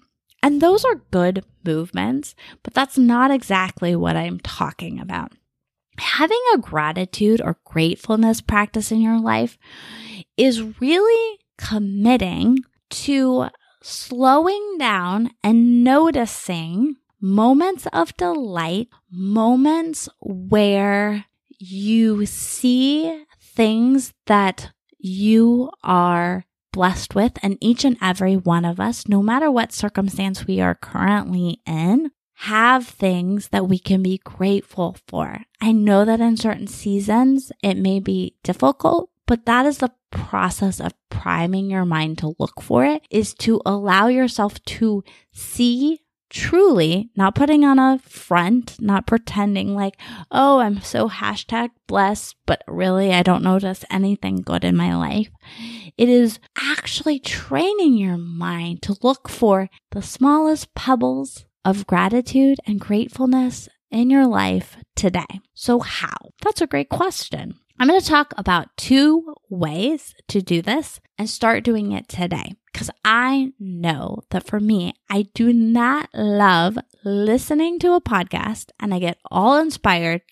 And 0.42 0.60
those 0.60 0.84
are 0.84 1.02
good 1.10 1.44
movements, 1.64 2.34
but 2.62 2.74
that's 2.74 2.96
not 2.96 3.30
exactly 3.30 3.96
what 3.96 4.16
I'm 4.16 4.38
talking 4.40 5.00
about. 5.00 5.32
Having 5.98 6.40
a 6.54 6.58
gratitude 6.58 7.40
or 7.42 7.58
gratefulness 7.64 8.40
practice 8.40 8.92
in 8.92 9.00
your 9.00 9.20
life 9.20 9.58
is 10.36 10.62
really 10.80 11.38
committing 11.58 12.58
to 12.90 13.48
slowing 13.82 14.76
down 14.78 15.30
and 15.42 15.82
noticing 15.82 16.96
moments 17.20 17.86
of 17.92 18.16
delight, 18.16 18.88
moments 19.10 20.08
where 20.20 21.24
you 21.58 22.26
see 22.26 23.24
things 23.40 24.12
that 24.26 24.70
you 24.98 25.70
are 25.82 26.44
blessed 26.72 27.14
with, 27.14 27.32
and 27.42 27.58
each 27.60 27.84
and 27.84 27.96
every 28.00 28.36
one 28.36 28.64
of 28.64 28.78
us, 28.78 29.08
no 29.08 29.22
matter 29.22 29.50
what 29.50 29.72
circumstance 29.72 30.46
we 30.46 30.60
are 30.60 30.74
currently 30.74 31.60
in, 31.66 32.10
have 32.42 32.86
things 32.86 33.48
that 33.48 33.68
we 33.68 33.78
can 33.78 34.02
be 34.02 34.18
grateful 34.18 34.96
for. 35.08 35.40
I 35.60 35.72
know 35.72 36.04
that 36.04 36.20
in 36.20 36.36
certain 36.36 36.68
seasons 36.68 37.50
it 37.62 37.76
may 37.76 37.98
be 37.98 38.36
difficult, 38.44 39.10
but 39.26 39.44
that 39.46 39.66
is 39.66 39.78
the 39.78 39.92
process 40.10 40.80
of 40.80 40.94
priming 41.10 41.68
your 41.68 41.84
mind 41.84 42.18
to 42.18 42.36
look 42.38 42.62
for 42.62 42.84
it 42.84 43.02
is 43.10 43.34
to 43.34 43.60
allow 43.66 44.06
yourself 44.06 44.62
to 44.64 45.02
see 45.32 46.00
truly 46.30 47.10
not 47.16 47.34
putting 47.34 47.64
on 47.64 47.78
a 47.78 47.98
front, 48.00 48.80
not 48.80 49.06
pretending 49.06 49.74
like, 49.74 49.96
oh, 50.30 50.58
I'm 50.58 50.80
so 50.80 51.08
hashtag 51.08 51.70
blessed, 51.86 52.36
but 52.46 52.62
really 52.66 53.12
I 53.12 53.22
don't 53.22 53.42
notice 53.42 53.84
anything 53.90 54.36
good 54.36 54.64
in 54.64 54.76
my 54.76 54.94
life. 54.96 55.30
It 55.96 56.08
is 56.08 56.38
actually 56.56 57.18
training 57.18 57.96
your 57.96 58.16
mind 58.18 58.82
to 58.82 58.96
look 59.02 59.28
for 59.28 59.68
the 59.90 60.02
smallest 60.02 60.74
pebbles 60.74 61.44
of 61.64 61.86
gratitude 61.86 62.58
and 62.66 62.80
gratefulness 62.80 63.68
in 63.90 64.10
your 64.10 64.26
life 64.26 64.76
today. 64.94 65.40
So, 65.54 65.80
how? 65.80 66.16
That's 66.42 66.60
a 66.60 66.66
great 66.66 66.88
question. 66.88 67.58
I'm 67.80 67.86
going 67.86 68.00
to 68.00 68.06
talk 68.06 68.34
about 68.36 68.76
two 68.76 69.36
ways 69.48 70.12
to 70.28 70.42
do 70.42 70.62
this 70.62 70.98
and 71.16 71.30
start 71.30 71.62
doing 71.62 71.92
it 71.92 72.08
today. 72.08 72.56
Because 72.72 72.90
I 73.04 73.52
know 73.60 74.22
that 74.30 74.48
for 74.48 74.58
me, 74.58 74.94
I 75.08 75.28
do 75.32 75.52
not 75.52 76.08
love 76.12 76.76
listening 77.04 77.78
to 77.80 77.94
a 77.94 78.00
podcast 78.00 78.70
and 78.80 78.92
I 78.92 78.98
get 78.98 79.18
all 79.30 79.58
inspired. 79.58 80.22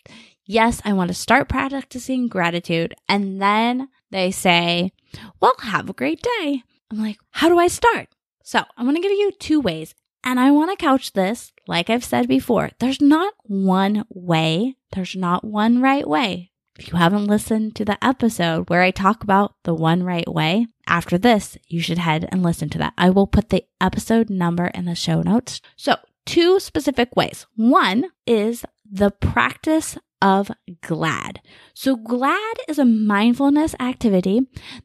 Yes, 0.45 0.83
I 0.85 0.93
want 0.93 1.09
to 1.09 1.15
start 1.15 1.49
practicing 1.49 2.26
gratitude. 2.26 2.95
And 3.09 3.41
then 3.41 3.91
they 4.11 4.33
say, 4.33 4.93
well, 5.41 5.55
have 5.61 5.88
a 5.88 5.95
great 5.95 6.23
day. 6.41 6.65
I'm 6.91 6.99
like, 6.99 7.19
how 7.31 7.49
do 7.49 7.61
I 7.61 7.69
start? 7.69 8.09
So 8.43 8.65
I'm 8.76 8.87
going 8.87 8.97
to 8.97 9.03
give 9.03 9.12
you 9.12 9.31
two 9.38 9.61
ways. 9.61 9.95
And 10.25 10.41
I 10.41 10.50
want 10.50 10.76
to 10.76 10.85
couch 10.85 11.12
this, 11.12 11.53
like 11.69 11.91
I've 11.91 12.05
said 12.05 12.26
before, 12.26 12.71
there's 12.81 13.00
not 13.00 13.35
one 13.45 14.05
way, 14.09 14.75
there's 14.91 15.15
not 15.15 15.45
one 15.45 15.81
right 15.81 16.07
way. 16.09 16.50
If 16.78 16.88
you 16.92 16.99
haven't 16.99 17.26
listened 17.26 17.75
to 17.76 17.85
the 17.85 18.02
episode 18.04 18.68
where 18.68 18.83
I 18.83 18.90
talk 18.90 19.23
about 19.23 19.54
the 19.64 19.75
one 19.75 20.02
right 20.02 20.28
way, 20.28 20.66
after 20.87 21.16
this, 21.16 21.56
you 21.68 21.80
should 21.80 21.99
head 21.99 22.28
and 22.30 22.42
listen 22.42 22.68
to 22.71 22.78
that. 22.78 22.92
I 22.99 23.11
will 23.11 23.26
put 23.26 23.49
the 23.49 23.64
episode 23.80 24.28
number 24.28 24.66
in 24.66 24.85
the 24.85 24.95
show 24.95 25.23
notes. 25.23 25.61
So, 25.76 25.97
two 26.26 26.61
specific 26.61 27.16
ways. 27.16 27.47
One 27.56 28.06
is 28.26 28.64
the 28.90 29.11
practice 29.11 29.97
of 30.21 30.50
GLAD. 30.83 31.40
So, 31.73 31.97
GLAD 31.97 32.56
is 32.68 32.78
a 32.78 32.85
mindfulness 32.85 33.75
activity 33.80 34.42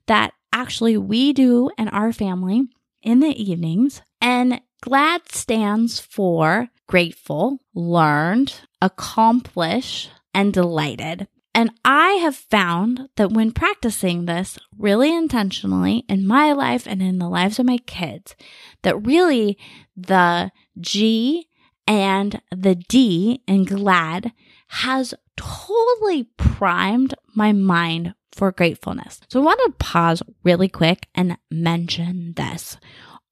that 0.07 0.33
actually 0.53 0.97
we 0.97 1.33
do 1.33 1.71
in 1.77 1.89
our 1.89 2.13
family 2.13 2.63
in 3.01 3.19
the 3.19 3.41
evenings. 3.41 4.01
And 4.21 4.61
GLAD 4.81 5.29
stands 5.29 5.99
for 5.99 6.69
grateful, 6.87 7.59
learned, 7.73 8.61
accomplish, 8.81 10.09
and 10.33 10.53
delighted. 10.53 11.27
And 11.53 11.71
I 11.83 12.13
have 12.13 12.35
found 12.35 13.09
that 13.17 13.31
when 13.31 13.51
practicing 13.51 14.25
this 14.25 14.57
really 14.77 15.13
intentionally 15.13 16.05
in 16.07 16.25
my 16.25 16.53
life 16.53 16.87
and 16.87 17.01
in 17.01 17.19
the 17.19 17.27
lives 17.27 17.59
of 17.59 17.65
my 17.65 17.77
kids, 17.79 18.35
that 18.83 19.05
really 19.05 19.57
the 19.95 20.51
G 20.79 21.49
and 21.85 22.41
the 22.51 22.75
D 22.75 23.41
in 23.47 23.65
glad 23.65 24.31
has 24.67 25.13
totally 25.35 26.23
primed 26.37 27.13
my 27.35 27.51
mind 27.51 28.13
for 28.31 28.51
gratefulness. 28.53 29.19
So 29.27 29.41
I 29.41 29.43
want 29.43 29.59
to 29.65 29.71
pause 29.77 30.23
really 30.43 30.69
quick 30.69 31.07
and 31.13 31.37
mention 31.49 32.33
this 32.37 32.77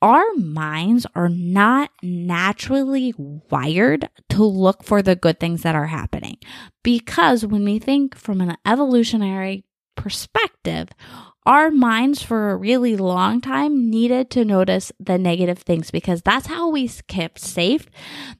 our 0.02 0.24
minds 0.36 1.06
are 1.16 1.30
not 1.30 1.92
naturally 2.02 3.14
wired 3.18 4.10
to 4.30 4.44
look 4.44 4.84
for 4.84 5.02
the 5.02 5.16
good 5.16 5.40
things 5.40 5.64
that 5.64 5.76
are 5.76 5.88
happening. 5.88 6.38
Because 6.84 7.46
when 7.46 7.66
we 7.66 7.80
think 7.80 8.16
from 8.16 8.42
an 8.42 8.58
evolutionary 8.66 9.66
perspective, 9.96 10.90
our 11.46 11.72
minds 11.72 12.22
for 12.22 12.52
a 12.52 12.56
really 12.56 12.96
long 12.96 13.42
time 13.42 13.90
needed 13.90 14.30
to 14.32 14.46
notice 14.46 14.92
the 15.00 15.18
negative 15.18 15.60
things 15.60 15.92
because 15.92 16.22
that's 16.22 16.48
how 16.48 16.70
we 16.70 16.88
kept 17.08 17.40
safe. 17.40 17.88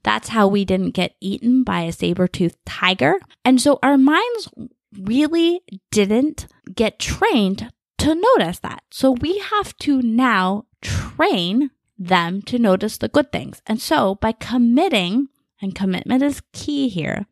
That's 0.04 0.30
how 0.30 0.48
we 0.48 0.64
didn't 0.64 0.92
get 0.92 1.16
eaten 1.20 1.64
by 1.64 1.82
a 1.82 1.92
saber 1.92 2.28
toothed 2.28 2.58
tiger. 2.66 3.16
And 3.44 3.60
so 3.60 3.80
our 3.82 3.98
minds 3.98 4.50
really 4.98 5.62
didn't 5.92 6.48
get 6.74 7.00
trained 7.00 7.72
to 8.00 8.16
notice 8.16 8.60
that. 8.60 8.84
So 8.90 9.12
we 9.12 9.38
have 9.40 9.78
to 9.80 10.02
now 10.02 10.66
train 10.82 11.72
them 11.98 12.42
to 12.44 12.58
notice 12.58 12.98
the 12.98 13.10
good 13.10 13.32
things. 13.32 13.62
And 13.68 13.82
so 13.82 14.16
by 14.16 14.32
committing, 14.32 15.28
and 15.62 15.76
commitment 15.76 16.24
is 16.24 16.42
key 16.54 16.88
here, 16.88 17.26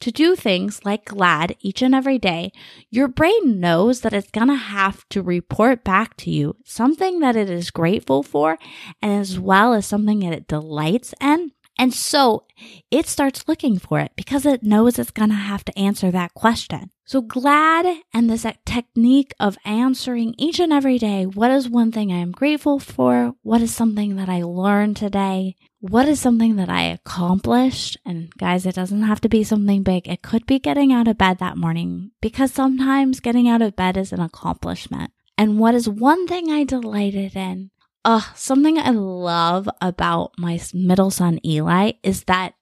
to 0.00 0.10
do 0.10 0.34
things 0.34 0.84
like 0.84 1.04
GLAD 1.04 1.56
each 1.60 1.80
and 1.80 1.94
every 1.94 2.18
day, 2.18 2.50
your 2.90 3.06
brain 3.06 3.60
knows 3.60 4.00
that 4.00 4.12
it's 4.12 4.30
going 4.32 4.48
to 4.48 4.56
have 4.56 5.08
to 5.10 5.22
report 5.22 5.84
back 5.84 6.16
to 6.18 6.30
you 6.30 6.56
something 6.64 7.20
that 7.20 7.36
it 7.36 7.48
is 7.48 7.70
grateful 7.70 8.24
for 8.24 8.58
and 9.00 9.12
as 9.12 9.38
well 9.38 9.72
as 9.72 9.86
something 9.86 10.20
that 10.20 10.32
it 10.32 10.48
delights 10.48 11.14
in. 11.20 11.52
And 11.78 11.94
so 11.94 12.44
it 12.90 13.06
starts 13.06 13.46
looking 13.46 13.78
for 13.78 14.00
it 14.00 14.10
because 14.16 14.44
it 14.44 14.64
knows 14.64 14.98
it's 14.98 15.12
going 15.12 15.28
to 15.28 15.36
have 15.36 15.64
to 15.66 15.78
answer 15.78 16.10
that 16.10 16.34
question. 16.34 16.90
So 17.04 17.22
glad 17.22 17.86
and 18.12 18.28
this 18.28 18.44
technique 18.66 19.32
of 19.38 19.56
answering 19.64 20.34
each 20.36 20.58
and 20.58 20.72
every 20.72 20.98
day, 20.98 21.24
what 21.24 21.52
is 21.52 21.68
one 21.68 21.92
thing 21.92 22.12
I 22.12 22.16
am 22.16 22.32
grateful 22.32 22.80
for? 22.80 23.34
What 23.42 23.62
is 23.62 23.72
something 23.72 24.16
that 24.16 24.28
I 24.28 24.42
learned 24.42 24.96
today? 24.96 25.54
What 25.80 26.08
is 26.08 26.20
something 26.20 26.56
that 26.56 26.68
I 26.68 26.82
accomplished? 26.82 27.96
And 28.04 28.30
guys, 28.36 28.66
it 28.66 28.74
doesn't 28.74 29.04
have 29.04 29.20
to 29.20 29.28
be 29.28 29.44
something 29.44 29.84
big. 29.84 30.08
It 30.08 30.20
could 30.22 30.44
be 30.46 30.58
getting 30.58 30.92
out 30.92 31.06
of 31.06 31.16
bed 31.16 31.38
that 31.38 31.56
morning 31.56 32.10
because 32.20 32.52
sometimes 32.52 33.20
getting 33.20 33.48
out 33.48 33.62
of 33.62 33.76
bed 33.76 33.96
is 33.96 34.12
an 34.12 34.20
accomplishment. 34.20 35.12
And 35.38 35.60
what 35.60 35.76
is 35.76 35.88
one 35.88 36.26
thing 36.26 36.50
I 36.50 36.64
delighted 36.64 37.36
in? 37.36 37.70
Uh, 38.08 38.22
something 38.34 38.78
I 38.78 38.88
love 38.88 39.68
about 39.82 40.32
my 40.38 40.58
middle 40.72 41.10
son 41.10 41.38
Eli 41.44 41.92
is 42.02 42.24
that 42.24 42.54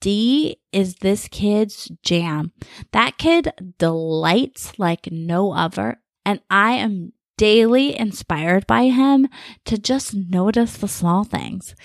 D 0.00 0.60
is 0.72 0.96
this 0.96 1.28
kid's 1.28 1.88
jam. 2.02 2.50
That 2.90 3.16
kid 3.16 3.52
delights 3.78 4.76
like 4.76 5.12
no 5.12 5.52
other, 5.52 6.00
and 6.26 6.40
I 6.50 6.72
am 6.72 7.12
daily 7.36 7.96
inspired 7.96 8.66
by 8.66 8.88
him 8.88 9.28
to 9.66 9.78
just 9.78 10.14
notice 10.14 10.76
the 10.76 10.88
small 10.88 11.22
things. 11.22 11.76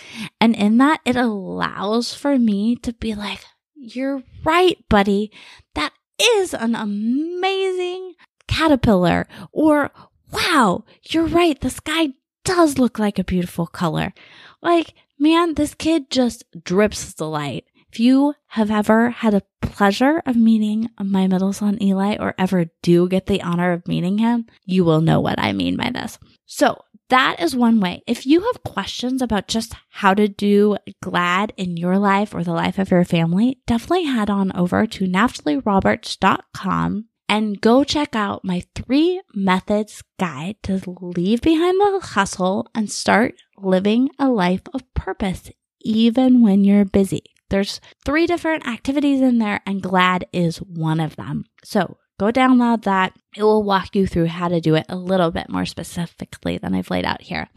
And 0.41 0.56
in 0.56 0.80
that, 0.80 0.99
it 1.06 1.15
allows 1.15 2.15
for 2.15 2.39
me 2.39 2.76
to 2.78 2.93
be 2.93 3.13
like, 3.13 3.45
You're 3.76 4.23
right, 4.43 4.84
buddy. 4.89 5.32
That 5.76 5.93
is 6.19 6.56
an 6.56 6.73
amazing 6.73 8.15
caterpillar. 8.47 9.28
Or, 9.52 9.91
wow, 10.32 10.86
you're 11.12 11.28
right. 11.28 11.62
The 11.62 11.69
sky 11.69 12.13
does 12.43 12.77
look 12.77 12.99
like 12.99 13.19
a 13.19 13.23
beautiful 13.23 13.67
color. 13.67 14.13
Like, 14.62 14.93
man, 15.17 15.53
this 15.53 15.73
kid 15.73 16.10
just 16.10 16.43
drips 16.63 17.13
delight. 17.13 17.65
If 17.91 17.99
you 17.99 18.34
have 18.47 18.71
ever 18.71 19.12
had 19.12 19.36
a 19.36 19.43
pleasure 19.62 20.21
of 20.25 20.36
meeting 20.36 20.89
my 20.99 21.27
middle 21.27 21.53
son 21.53 21.82
Eli 21.82 22.17
or 22.19 22.34
ever 22.38 22.65
do 22.82 23.08
get 23.08 23.27
the 23.27 23.43
honor 23.43 23.71
of 23.71 23.88
meeting 23.88 24.17
him, 24.17 24.47
you 24.65 24.84
will 24.84 25.01
know 25.01 25.19
what 25.19 25.39
I 25.39 25.53
mean 25.53 25.77
by 25.77 25.91
this. 25.91 26.17
So 26.45 26.84
that 27.10 27.39
is 27.39 27.56
one 27.56 27.79
way. 27.79 28.01
If 28.08 28.25
you 28.25 28.41
have 28.41 28.63
questions 28.63 29.21
about 29.21 29.47
just 29.47 29.75
how 29.89 30.15
to 30.15 30.27
do 30.27 30.77
GLAD 31.03 31.53
in 31.58 31.77
your 31.77 31.99
life 31.99 32.34
or 32.34 32.43
the 32.43 32.53
life 32.53 32.79
of 32.79 32.89
your 32.89 33.06
family, 33.06 33.60
definitely 33.67 34.06
head 34.06 34.32
on 34.32 34.51
over 34.56 34.88
to 34.88 35.06
naftaliroberts.com 35.06 37.06
and 37.27 37.59
go 37.62 37.83
check 37.83 38.15
out 38.15 38.43
my 38.43 38.63
three 38.75 39.21
methods 39.33 40.03
guide 40.19 40.55
to 40.63 40.81
leave 40.99 41.41
behind 41.41 41.79
the 41.79 41.99
hustle 42.03 42.67
and 42.75 42.91
start 42.91 43.36
living 43.57 44.09
a 44.19 44.29
life 44.29 44.62
of 44.73 44.81
purpose, 44.93 45.49
even 45.81 46.41
when 46.41 46.63
you're 46.63 46.86
busy. 46.86 47.23
There's 47.49 47.79
three 48.03 48.25
different 48.25 48.67
activities 48.67 49.21
in 49.21 49.38
there, 49.38 49.62
and 49.65 49.81
GLAD 49.81 50.25
is 50.33 50.57
one 50.57 50.99
of 50.99 51.15
them. 51.15 51.45
So 51.63 51.97
go 52.19 52.31
download 52.31 52.83
that. 52.83 53.13
It 53.36 53.43
will 53.43 53.63
walk 53.63 53.95
you 53.95 54.07
through 54.07 54.25
how 54.25 54.47
to 54.47 54.59
do 54.59 54.75
it 54.75 54.86
a 54.89 54.95
little 54.95 55.29
bit 55.29 55.49
more 55.49 55.65
specifically 55.65 56.57
than 56.57 56.73
I've 56.73 56.89
laid 56.89 57.05
out 57.05 57.21
here. 57.21 57.49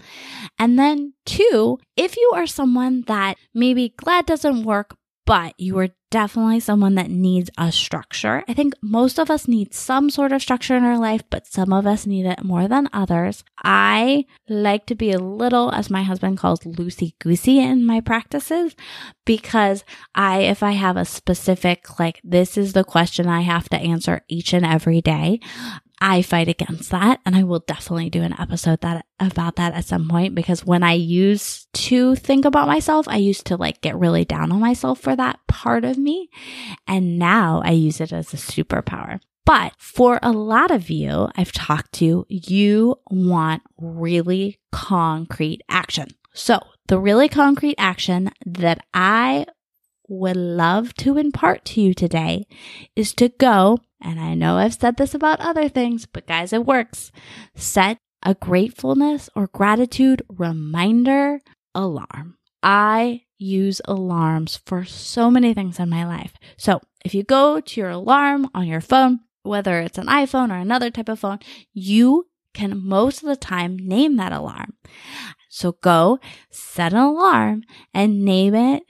And 0.59 0.79
then, 0.79 1.15
two, 1.25 1.79
if 1.97 2.17
you 2.17 2.33
are 2.35 2.47
someone 2.47 3.05
that 3.07 3.37
maybe 3.55 3.95
GLAD 3.97 4.27
doesn't 4.27 4.65
work, 4.65 4.97
but 5.27 5.55
you 5.59 5.77
are 5.79 5.89
definitely 6.11 6.61
someone 6.61 6.95
that 6.95 7.11
needs 7.11 7.51
a 7.59 7.73
structure. 7.73 8.45
I 8.49 8.55
think 8.55 8.75
most 8.81 9.19
of 9.19 9.29
us 9.29 9.49
need 9.49 9.75
some 9.75 10.09
sort 10.09 10.33
of 10.33 10.41
structure 10.41 10.77
in 10.77 10.85
our 10.85 10.99
life, 10.99 11.23
but 11.29 11.47
some 11.47 11.73
of 11.73 11.87
us 11.87 12.07
need 12.07 12.27
it 12.27 12.45
more 12.45 12.69
than 12.69 12.89
others. 12.93 13.45
I 13.63 14.25
like 14.49 14.87
to 14.87 14.95
be 14.95 15.11
a 15.11 15.19
little, 15.19 15.73
as 15.73 15.91
my 15.91 16.05
husband 16.05 16.39
calls, 16.39 16.61
loosey 16.61 17.19
goosey 17.19 17.59
in 17.59 17.85
my 17.85 18.01
practices 18.01 18.77
because 19.25 19.85
I, 20.15 20.43
if 20.43 20.63
I 20.63 20.73
have 20.73 20.97
a 20.97 21.05
specific, 21.05 21.99
like, 21.99 22.21
this 22.23 22.57
is 22.57 22.73
the 22.73 22.85
question 22.85 23.27
I 23.27 23.41
have 23.41 23.69
to 23.71 23.77
answer 23.77 24.23
each 24.29 24.53
and 24.53 24.65
every 24.65 25.01
day, 25.01 25.41
I 26.01 26.23
fight 26.23 26.49
against 26.49 26.91
that. 26.91 27.21
And 27.25 27.35
I 27.35 27.43
will 27.43 27.61
definitely 27.61 28.11
do 28.11 28.23
an 28.23 28.35
episode 28.39 28.81
that 28.83 29.07
about 29.19 29.57
that 29.57 29.75
at 29.75 29.85
some 29.85 30.09
point 30.09 30.35
because 30.35 30.65
when 30.65 30.83
I 30.83 30.93
used 30.93 31.73
to 31.75 32.15
think 32.17 32.45
about 32.45 32.69
myself, 32.69 33.09
I 33.09 33.17
used 33.17 33.47
to 33.47 33.57
like 33.57 33.81
get 33.81 33.97
really 33.97 34.25
down 34.25 34.53
on 34.53 34.61
myself 34.61 35.01
for 35.01 35.17
that 35.17 35.41
part 35.47 35.85
of 35.85 35.99
me. 35.99 36.31
And 36.87 37.19
now 37.19 37.63
I 37.65 37.71
use 37.71 38.01
it 38.01 38.13
as 38.13 38.35
a 38.35 38.37
superpower. 38.37 39.21
But 39.45 39.75
for 39.79 40.19
a 40.23 40.33
lot 40.33 40.71
of 40.71 40.91
you 40.91 41.29
I've 41.37 41.53
talked 41.53 41.93
to, 41.95 42.27
you 42.29 42.97
want 43.11 43.63
really 43.79 44.59
concrete 44.73 45.63
action. 45.69 46.09
So 46.35 46.61
the 46.89 46.99
really 46.99 47.29
concrete 47.29 47.77
action 47.79 48.31
that 48.45 48.85
I 48.93 49.47
would 50.09 50.37
love 50.37 50.95
to 50.95 51.19
impart 51.19 51.65
to 51.67 51.81
you 51.81 51.95
today 51.95 52.47
is 52.95 53.15
to 53.15 53.29
go, 53.29 53.79
and 54.01 54.21
I 54.21 54.35
know 54.35 54.57
I've 54.57 54.75
said 54.75 54.97
this 54.97 55.15
about 55.15 55.41
other 55.41 55.69
things, 55.69 56.07
but 56.07 56.27
guys, 56.27 56.53
it 56.53 56.67
works. 56.67 57.11
Set 57.55 57.99
a 58.23 58.35
gratefulness 58.35 59.29
or 59.35 59.49
gratitude 59.49 60.23
reminder 60.29 61.41
alarm. 61.75 62.37
I 62.63 63.23
use 63.39 63.81
alarms 63.85 64.61
for 64.65 64.85
so 64.85 65.31
many 65.31 65.55
things 65.55 65.79
in 65.79 65.89
my 65.89 66.07
life. 66.07 66.33
So 66.57 66.81
if 67.05 67.15
you 67.15 67.23
go 67.23 67.61
to 67.61 67.81
your 67.81 67.91
alarm 67.91 68.49
on 68.55 68.67
your 68.67 68.81
phone, 68.81 69.21
whether 69.43 69.81
it's 69.81 69.99
an 69.99 70.07
iPhone 70.07 70.51
or 70.51 70.57
another 70.57 70.91
type 70.91 71.09
of 71.09 71.21
phone, 71.21 71.39
you 71.73 72.27
can 72.55 72.83
most 72.83 73.23
of 73.23 73.29
the 73.29 73.37
time 73.37 73.77
name 73.77 74.17
that 74.17 74.33
alarm. 74.33 74.75
So 75.49 75.73
go 75.73 76.19
set 76.51 76.93
an 76.93 76.99
alarm 76.99 77.63
and 77.95 78.25
name 78.25 78.55
it 78.55 78.83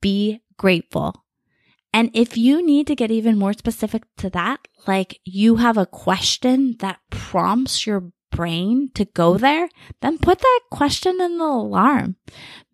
be 0.00 0.40
grateful. 0.60 1.24
And 1.94 2.10
if 2.12 2.36
you 2.36 2.64
need 2.64 2.86
to 2.88 2.94
get 2.94 3.10
even 3.10 3.38
more 3.38 3.54
specific 3.54 4.02
to 4.18 4.28
that, 4.30 4.68
like 4.86 5.18
you 5.24 5.56
have 5.56 5.78
a 5.78 5.86
question 5.86 6.76
that 6.80 7.00
prompts 7.08 7.86
your 7.86 8.12
brain 8.30 8.90
to 8.94 9.06
go 9.06 9.38
there, 9.38 9.70
then 10.02 10.18
put 10.18 10.38
that 10.38 10.60
question 10.70 11.18
in 11.18 11.38
the 11.38 11.44
alarm. 11.44 12.16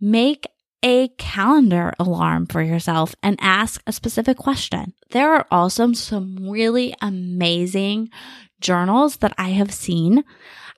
Make 0.01 0.49
a 0.83 1.09
calendar 1.17 1.93
alarm 2.01 2.47
for 2.47 2.61
yourself 2.61 3.15
and 3.23 3.39
ask 3.41 3.81
a 3.87 3.93
specific 3.93 4.37
question. 4.37 4.93
There 5.11 5.33
are 5.33 5.47
also 5.53 5.93
some 5.93 6.51
really 6.51 6.93
amazing 7.01 8.11
journals 8.61 9.19
that 9.19 9.33
I 9.39 9.51
have 9.51 9.73
seen 9.73 10.25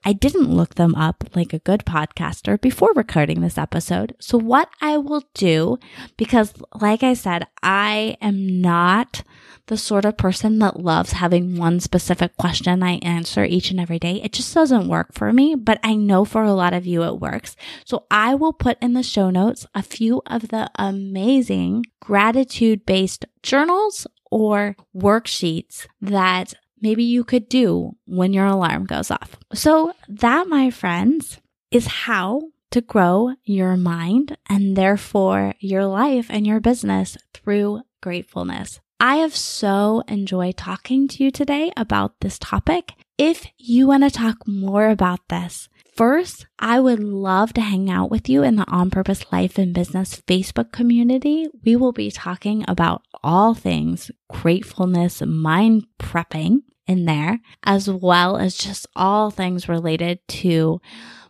I 0.05 0.13
didn't 0.13 0.55
look 0.55 0.75
them 0.75 0.95
up 0.95 1.25
like 1.35 1.53
a 1.53 1.59
good 1.59 1.85
podcaster 1.85 2.61
before 2.61 2.93
recording 2.95 3.41
this 3.41 3.59
episode. 3.59 4.15
So, 4.21 4.39
what 4.39 4.69
I 4.81 4.97
will 4.97 5.25
do, 5.35 5.79
because 6.17 6.55
like 6.81 7.03
I 7.03 7.15
said, 7.15 7.47
I 7.63 8.17
am 8.21 8.61
not 8.61 9.23
the 9.67 9.77
sort 9.77 10.05
of 10.05 10.17
person 10.17 10.59
that 10.61 10.81
loves 10.81 11.13
having 11.13 11.57
one 11.57 11.81
specific 11.81 12.37
question 12.37 12.83
I 12.83 12.93
answer 12.99 13.45
each 13.45 13.71
and 13.71 13.79
every 13.79 13.99
day. 13.99 14.23
It 14.23 14.33
just 14.33 14.55
doesn't 14.55 14.89
work 14.89 15.13
for 15.13 15.33
me, 15.33 15.55
but 15.55 15.79
I 15.83 15.95
know 15.95 16.25
for 16.25 16.43
a 16.43 16.55
lot 16.55 16.73
of 16.73 16.87
you 16.87 17.03
it 17.03 17.21
works. 17.21 17.57
So, 17.85 18.07
I 18.11 18.35
will 18.35 18.53
put 18.53 18.79
in 18.81 18.95
the 18.95 19.03
show 19.03 19.31
notes 19.31 19.67
a 19.75 19.83
few 19.83 20.23
of 20.27 20.49
the 20.49 20.71
amazing 20.77 21.85
gratitude 22.01 22.87
based 22.87 23.27
journals 23.43 24.07
or 24.31 24.77
worksheets 24.95 25.87
that 26.01 26.55
maybe 26.81 27.03
you 27.03 27.25
could 27.25 27.49
do 27.49 27.97
when 28.07 28.33
your 28.33 28.47
alarm 28.47 28.85
goes 28.85 29.11
off. 29.11 29.37
So, 29.53 29.93
that, 30.09 30.49
my 30.49 30.71
friends, 30.71 31.41
is 31.71 31.87
how 31.87 32.43
to 32.71 32.81
grow 32.81 33.35
your 33.45 33.77
mind 33.77 34.37
and 34.49 34.77
therefore 34.77 35.55
your 35.59 35.87
life 35.87 36.27
and 36.29 36.47
your 36.47 36.61
business 36.61 37.17
through 37.33 37.83
gratefulness. 38.03 38.81
I 39.01 39.17
have 39.17 39.37
so 39.37 40.03
enjoyed 40.09 40.57
talking 40.57 41.09
to 41.09 41.25
you 41.25 41.31
today 41.31 41.71
about 41.77 42.21
this 42.21 42.39
topic. 42.39 42.93
If 43.17 43.47
you 43.57 43.87
want 43.87 44.05
to 44.05 44.11
talk 44.11 44.47
more 44.47 44.89
about 44.89 45.29
this, 45.29 45.69
First, 45.99 46.47
I 46.61 46.79
would 46.79 47.03
love 47.03 47.53
to 47.55 47.61
hang 47.61 47.91
out 47.91 48.09
with 48.09 48.29
you 48.29 48.45
in 48.45 48.55
the 48.55 48.65
On 48.69 48.89
Purpose 48.89 49.33
Life 49.33 49.59
and 49.59 49.75
Business 49.75 50.23
Facebook 50.29 50.71
community. 50.71 51.49
We 51.65 51.75
will 51.75 51.91
be 51.91 52.13
talking 52.13 52.65
about 52.69 53.03
all 53.25 53.53
things 53.53 54.13
gratefulness, 54.31 55.21
mind 55.23 55.87
prepping 55.99 56.61
in 56.89 57.05
there, 57.05 57.39
as 57.63 57.89
well 57.89 58.37
as 58.37 58.57
just 58.57 58.87
all 58.97 59.31
things 59.31 59.69
related 59.69 60.19
to 60.29 60.81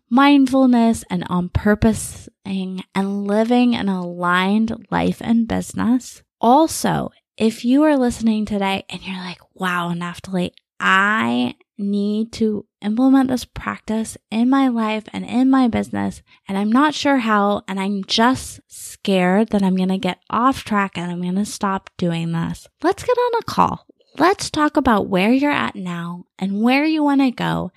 mindfulness 0.09 1.05
and 1.11 1.25
on 1.29 1.51
purposing 1.51 2.83
and 2.94 3.27
living 3.27 3.75
an 3.75 3.88
aligned 3.88 4.87
life 4.90 5.18
and 5.21 5.49
business. 5.49 6.23
Also, 6.40 7.11
if 7.37 7.64
you 7.64 7.83
are 7.83 7.97
listening 7.97 8.47
today 8.47 8.85
and 8.88 9.03
you're 9.03 9.16
like, 9.16 9.40
wow, 9.55 9.92
Naftali, 9.92 10.53
I 10.81 11.57
need 11.77 12.33
to 12.33 12.66
implement 12.81 13.29
this 13.29 13.44
practice 13.44 14.16
in 14.31 14.51
my 14.51 14.68
life 14.68 15.05
and 15.12 15.25
in 15.25 15.51
my 15.51 15.68
business. 15.68 16.23
And 16.49 16.59
I'm 16.59 16.71
not 16.71 16.94
sure 16.94 17.18
how. 17.18 17.62
And 17.68 17.79
I'm 17.79 18.05
just 18.05 18.61
scared 18.66 19.49
that 19.51 19.62
I'm 19.62 19.77
going 19.77 19.88
to 19.88 19.99
get 19.99 20.18
off 20.31 20.64
track 20.64 20.97
and 20.97 21.11
I'm 21.11 21.23
going 21.23 21.37
to 21.37 21.44
stop 21.44 21.90
doing 21.97 22.33
this. 22.33 22.66
Let's 22.83 23.05
get 23.05 23.16
on 23.16 23.40
a 23.40 23.44
call. 23.44 23.87
Let's 24.19 24.51
talk 24.51 24.77
about 24.77 25.07
where 25.07 25.33
you're 25.33 25.53
at 25.53 25.77
now 25.77 26.25
and 26.41 26.61
where 26.61 26.85
you 26.85 27.05
want 27.05 27.21
to 27.21 27.31
go 27.31 27.71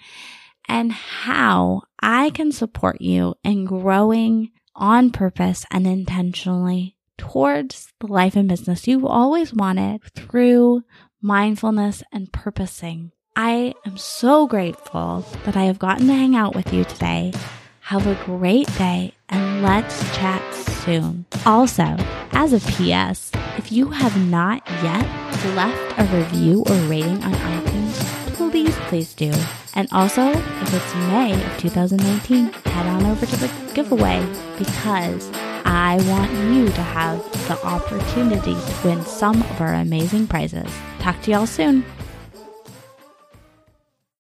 and 0.68 0.92
how 0.92 1.84
I 2.00 2.32
can 2.32 2.52
support 2.52 3.00
you 3.00 3.36
in 3.44 3.66
growing 3.66 4.50
on 4.76 5.12
purpose 5.12 5.68
and 5.70 5.86
intentionally 5.86 6.98
towards 7.16 7.94
the 8.00 8.08
life 8.08 8.36
and 8.36 8.50
business 8.50 8.88
you've 8.88 9.06
always 9.06 9.54
wanted 9.54 10.02
through 10.16 10.82
mindfulness 11.22 12.02
and 12.12 12.34
purposing. 12.34 13.12
I 13.36 13.76
am 13.86 13.98
so 13.98 14.48
grateful 14.48 15.24
that 15.46 15.56
I 15.56 15.66
have 15.66 15.78
gotten 15.78 16.08
to 16.08 16.14
hang 16.14 16.36
out 16.36 16.56
with 16.56 16.74
you 16.74 16.86
today. 16.86 17.34
Have 17.82 18.08
a 18.08 18.16
great 18.24 18.68
day 18.78 19.14
and 19.28 19.64
let's 19.64 20.00
chat 20.16 20.42
soon. 20.54 21.26
Also, 21.46 21.96
as 22.32 22.54
a 22.54 22.60
PS, 22.60 23.32
if 23.58 23.72
you 23.72 23.90
have 23.90 24.18
not 24.30 24.62
yet 24.84 25.04
left 25.56 26.00
a 26.00 26.04
review 26.16 26.64
or 26.70 26.76
rating 26.88 27.22
on 27.24 27.34
iTunes, 27.34 28.36
please, 28.36 28.76
please 28.88 29.14
do. 29.14 29.34
And 29.74 29.88
also, 29.92 30.30
if 30.30 30.74
it's 30.74 30.96
May 30.96 31.34
of 31.34 31.58
2019, 31.58 32.54
head 32.54 32.86
on 32.88 33.06
over 33.06 33.26
to 33.26 33.36
the 33.38 33.52
giveaway 33.74 34.26
because 34.58 35.30
I 35.66 35.98
want 36.08 36.32
you 36.54 36.68
to 36.68 36.82
have 36.82 37.20
the 37.48 37.62
opportunity 37.66 38.54
to 38.54 38.80
win 38.84 39.04
some 39.06 39.42
of 39.42 39.62
our 39.62 39.74
amazing 39.74 40.28
prizes. 40.28 40.72
Talk 41.00 41.22
to 41.24 41.32
y'all 41.32 41.48
soon. 41.48 41.84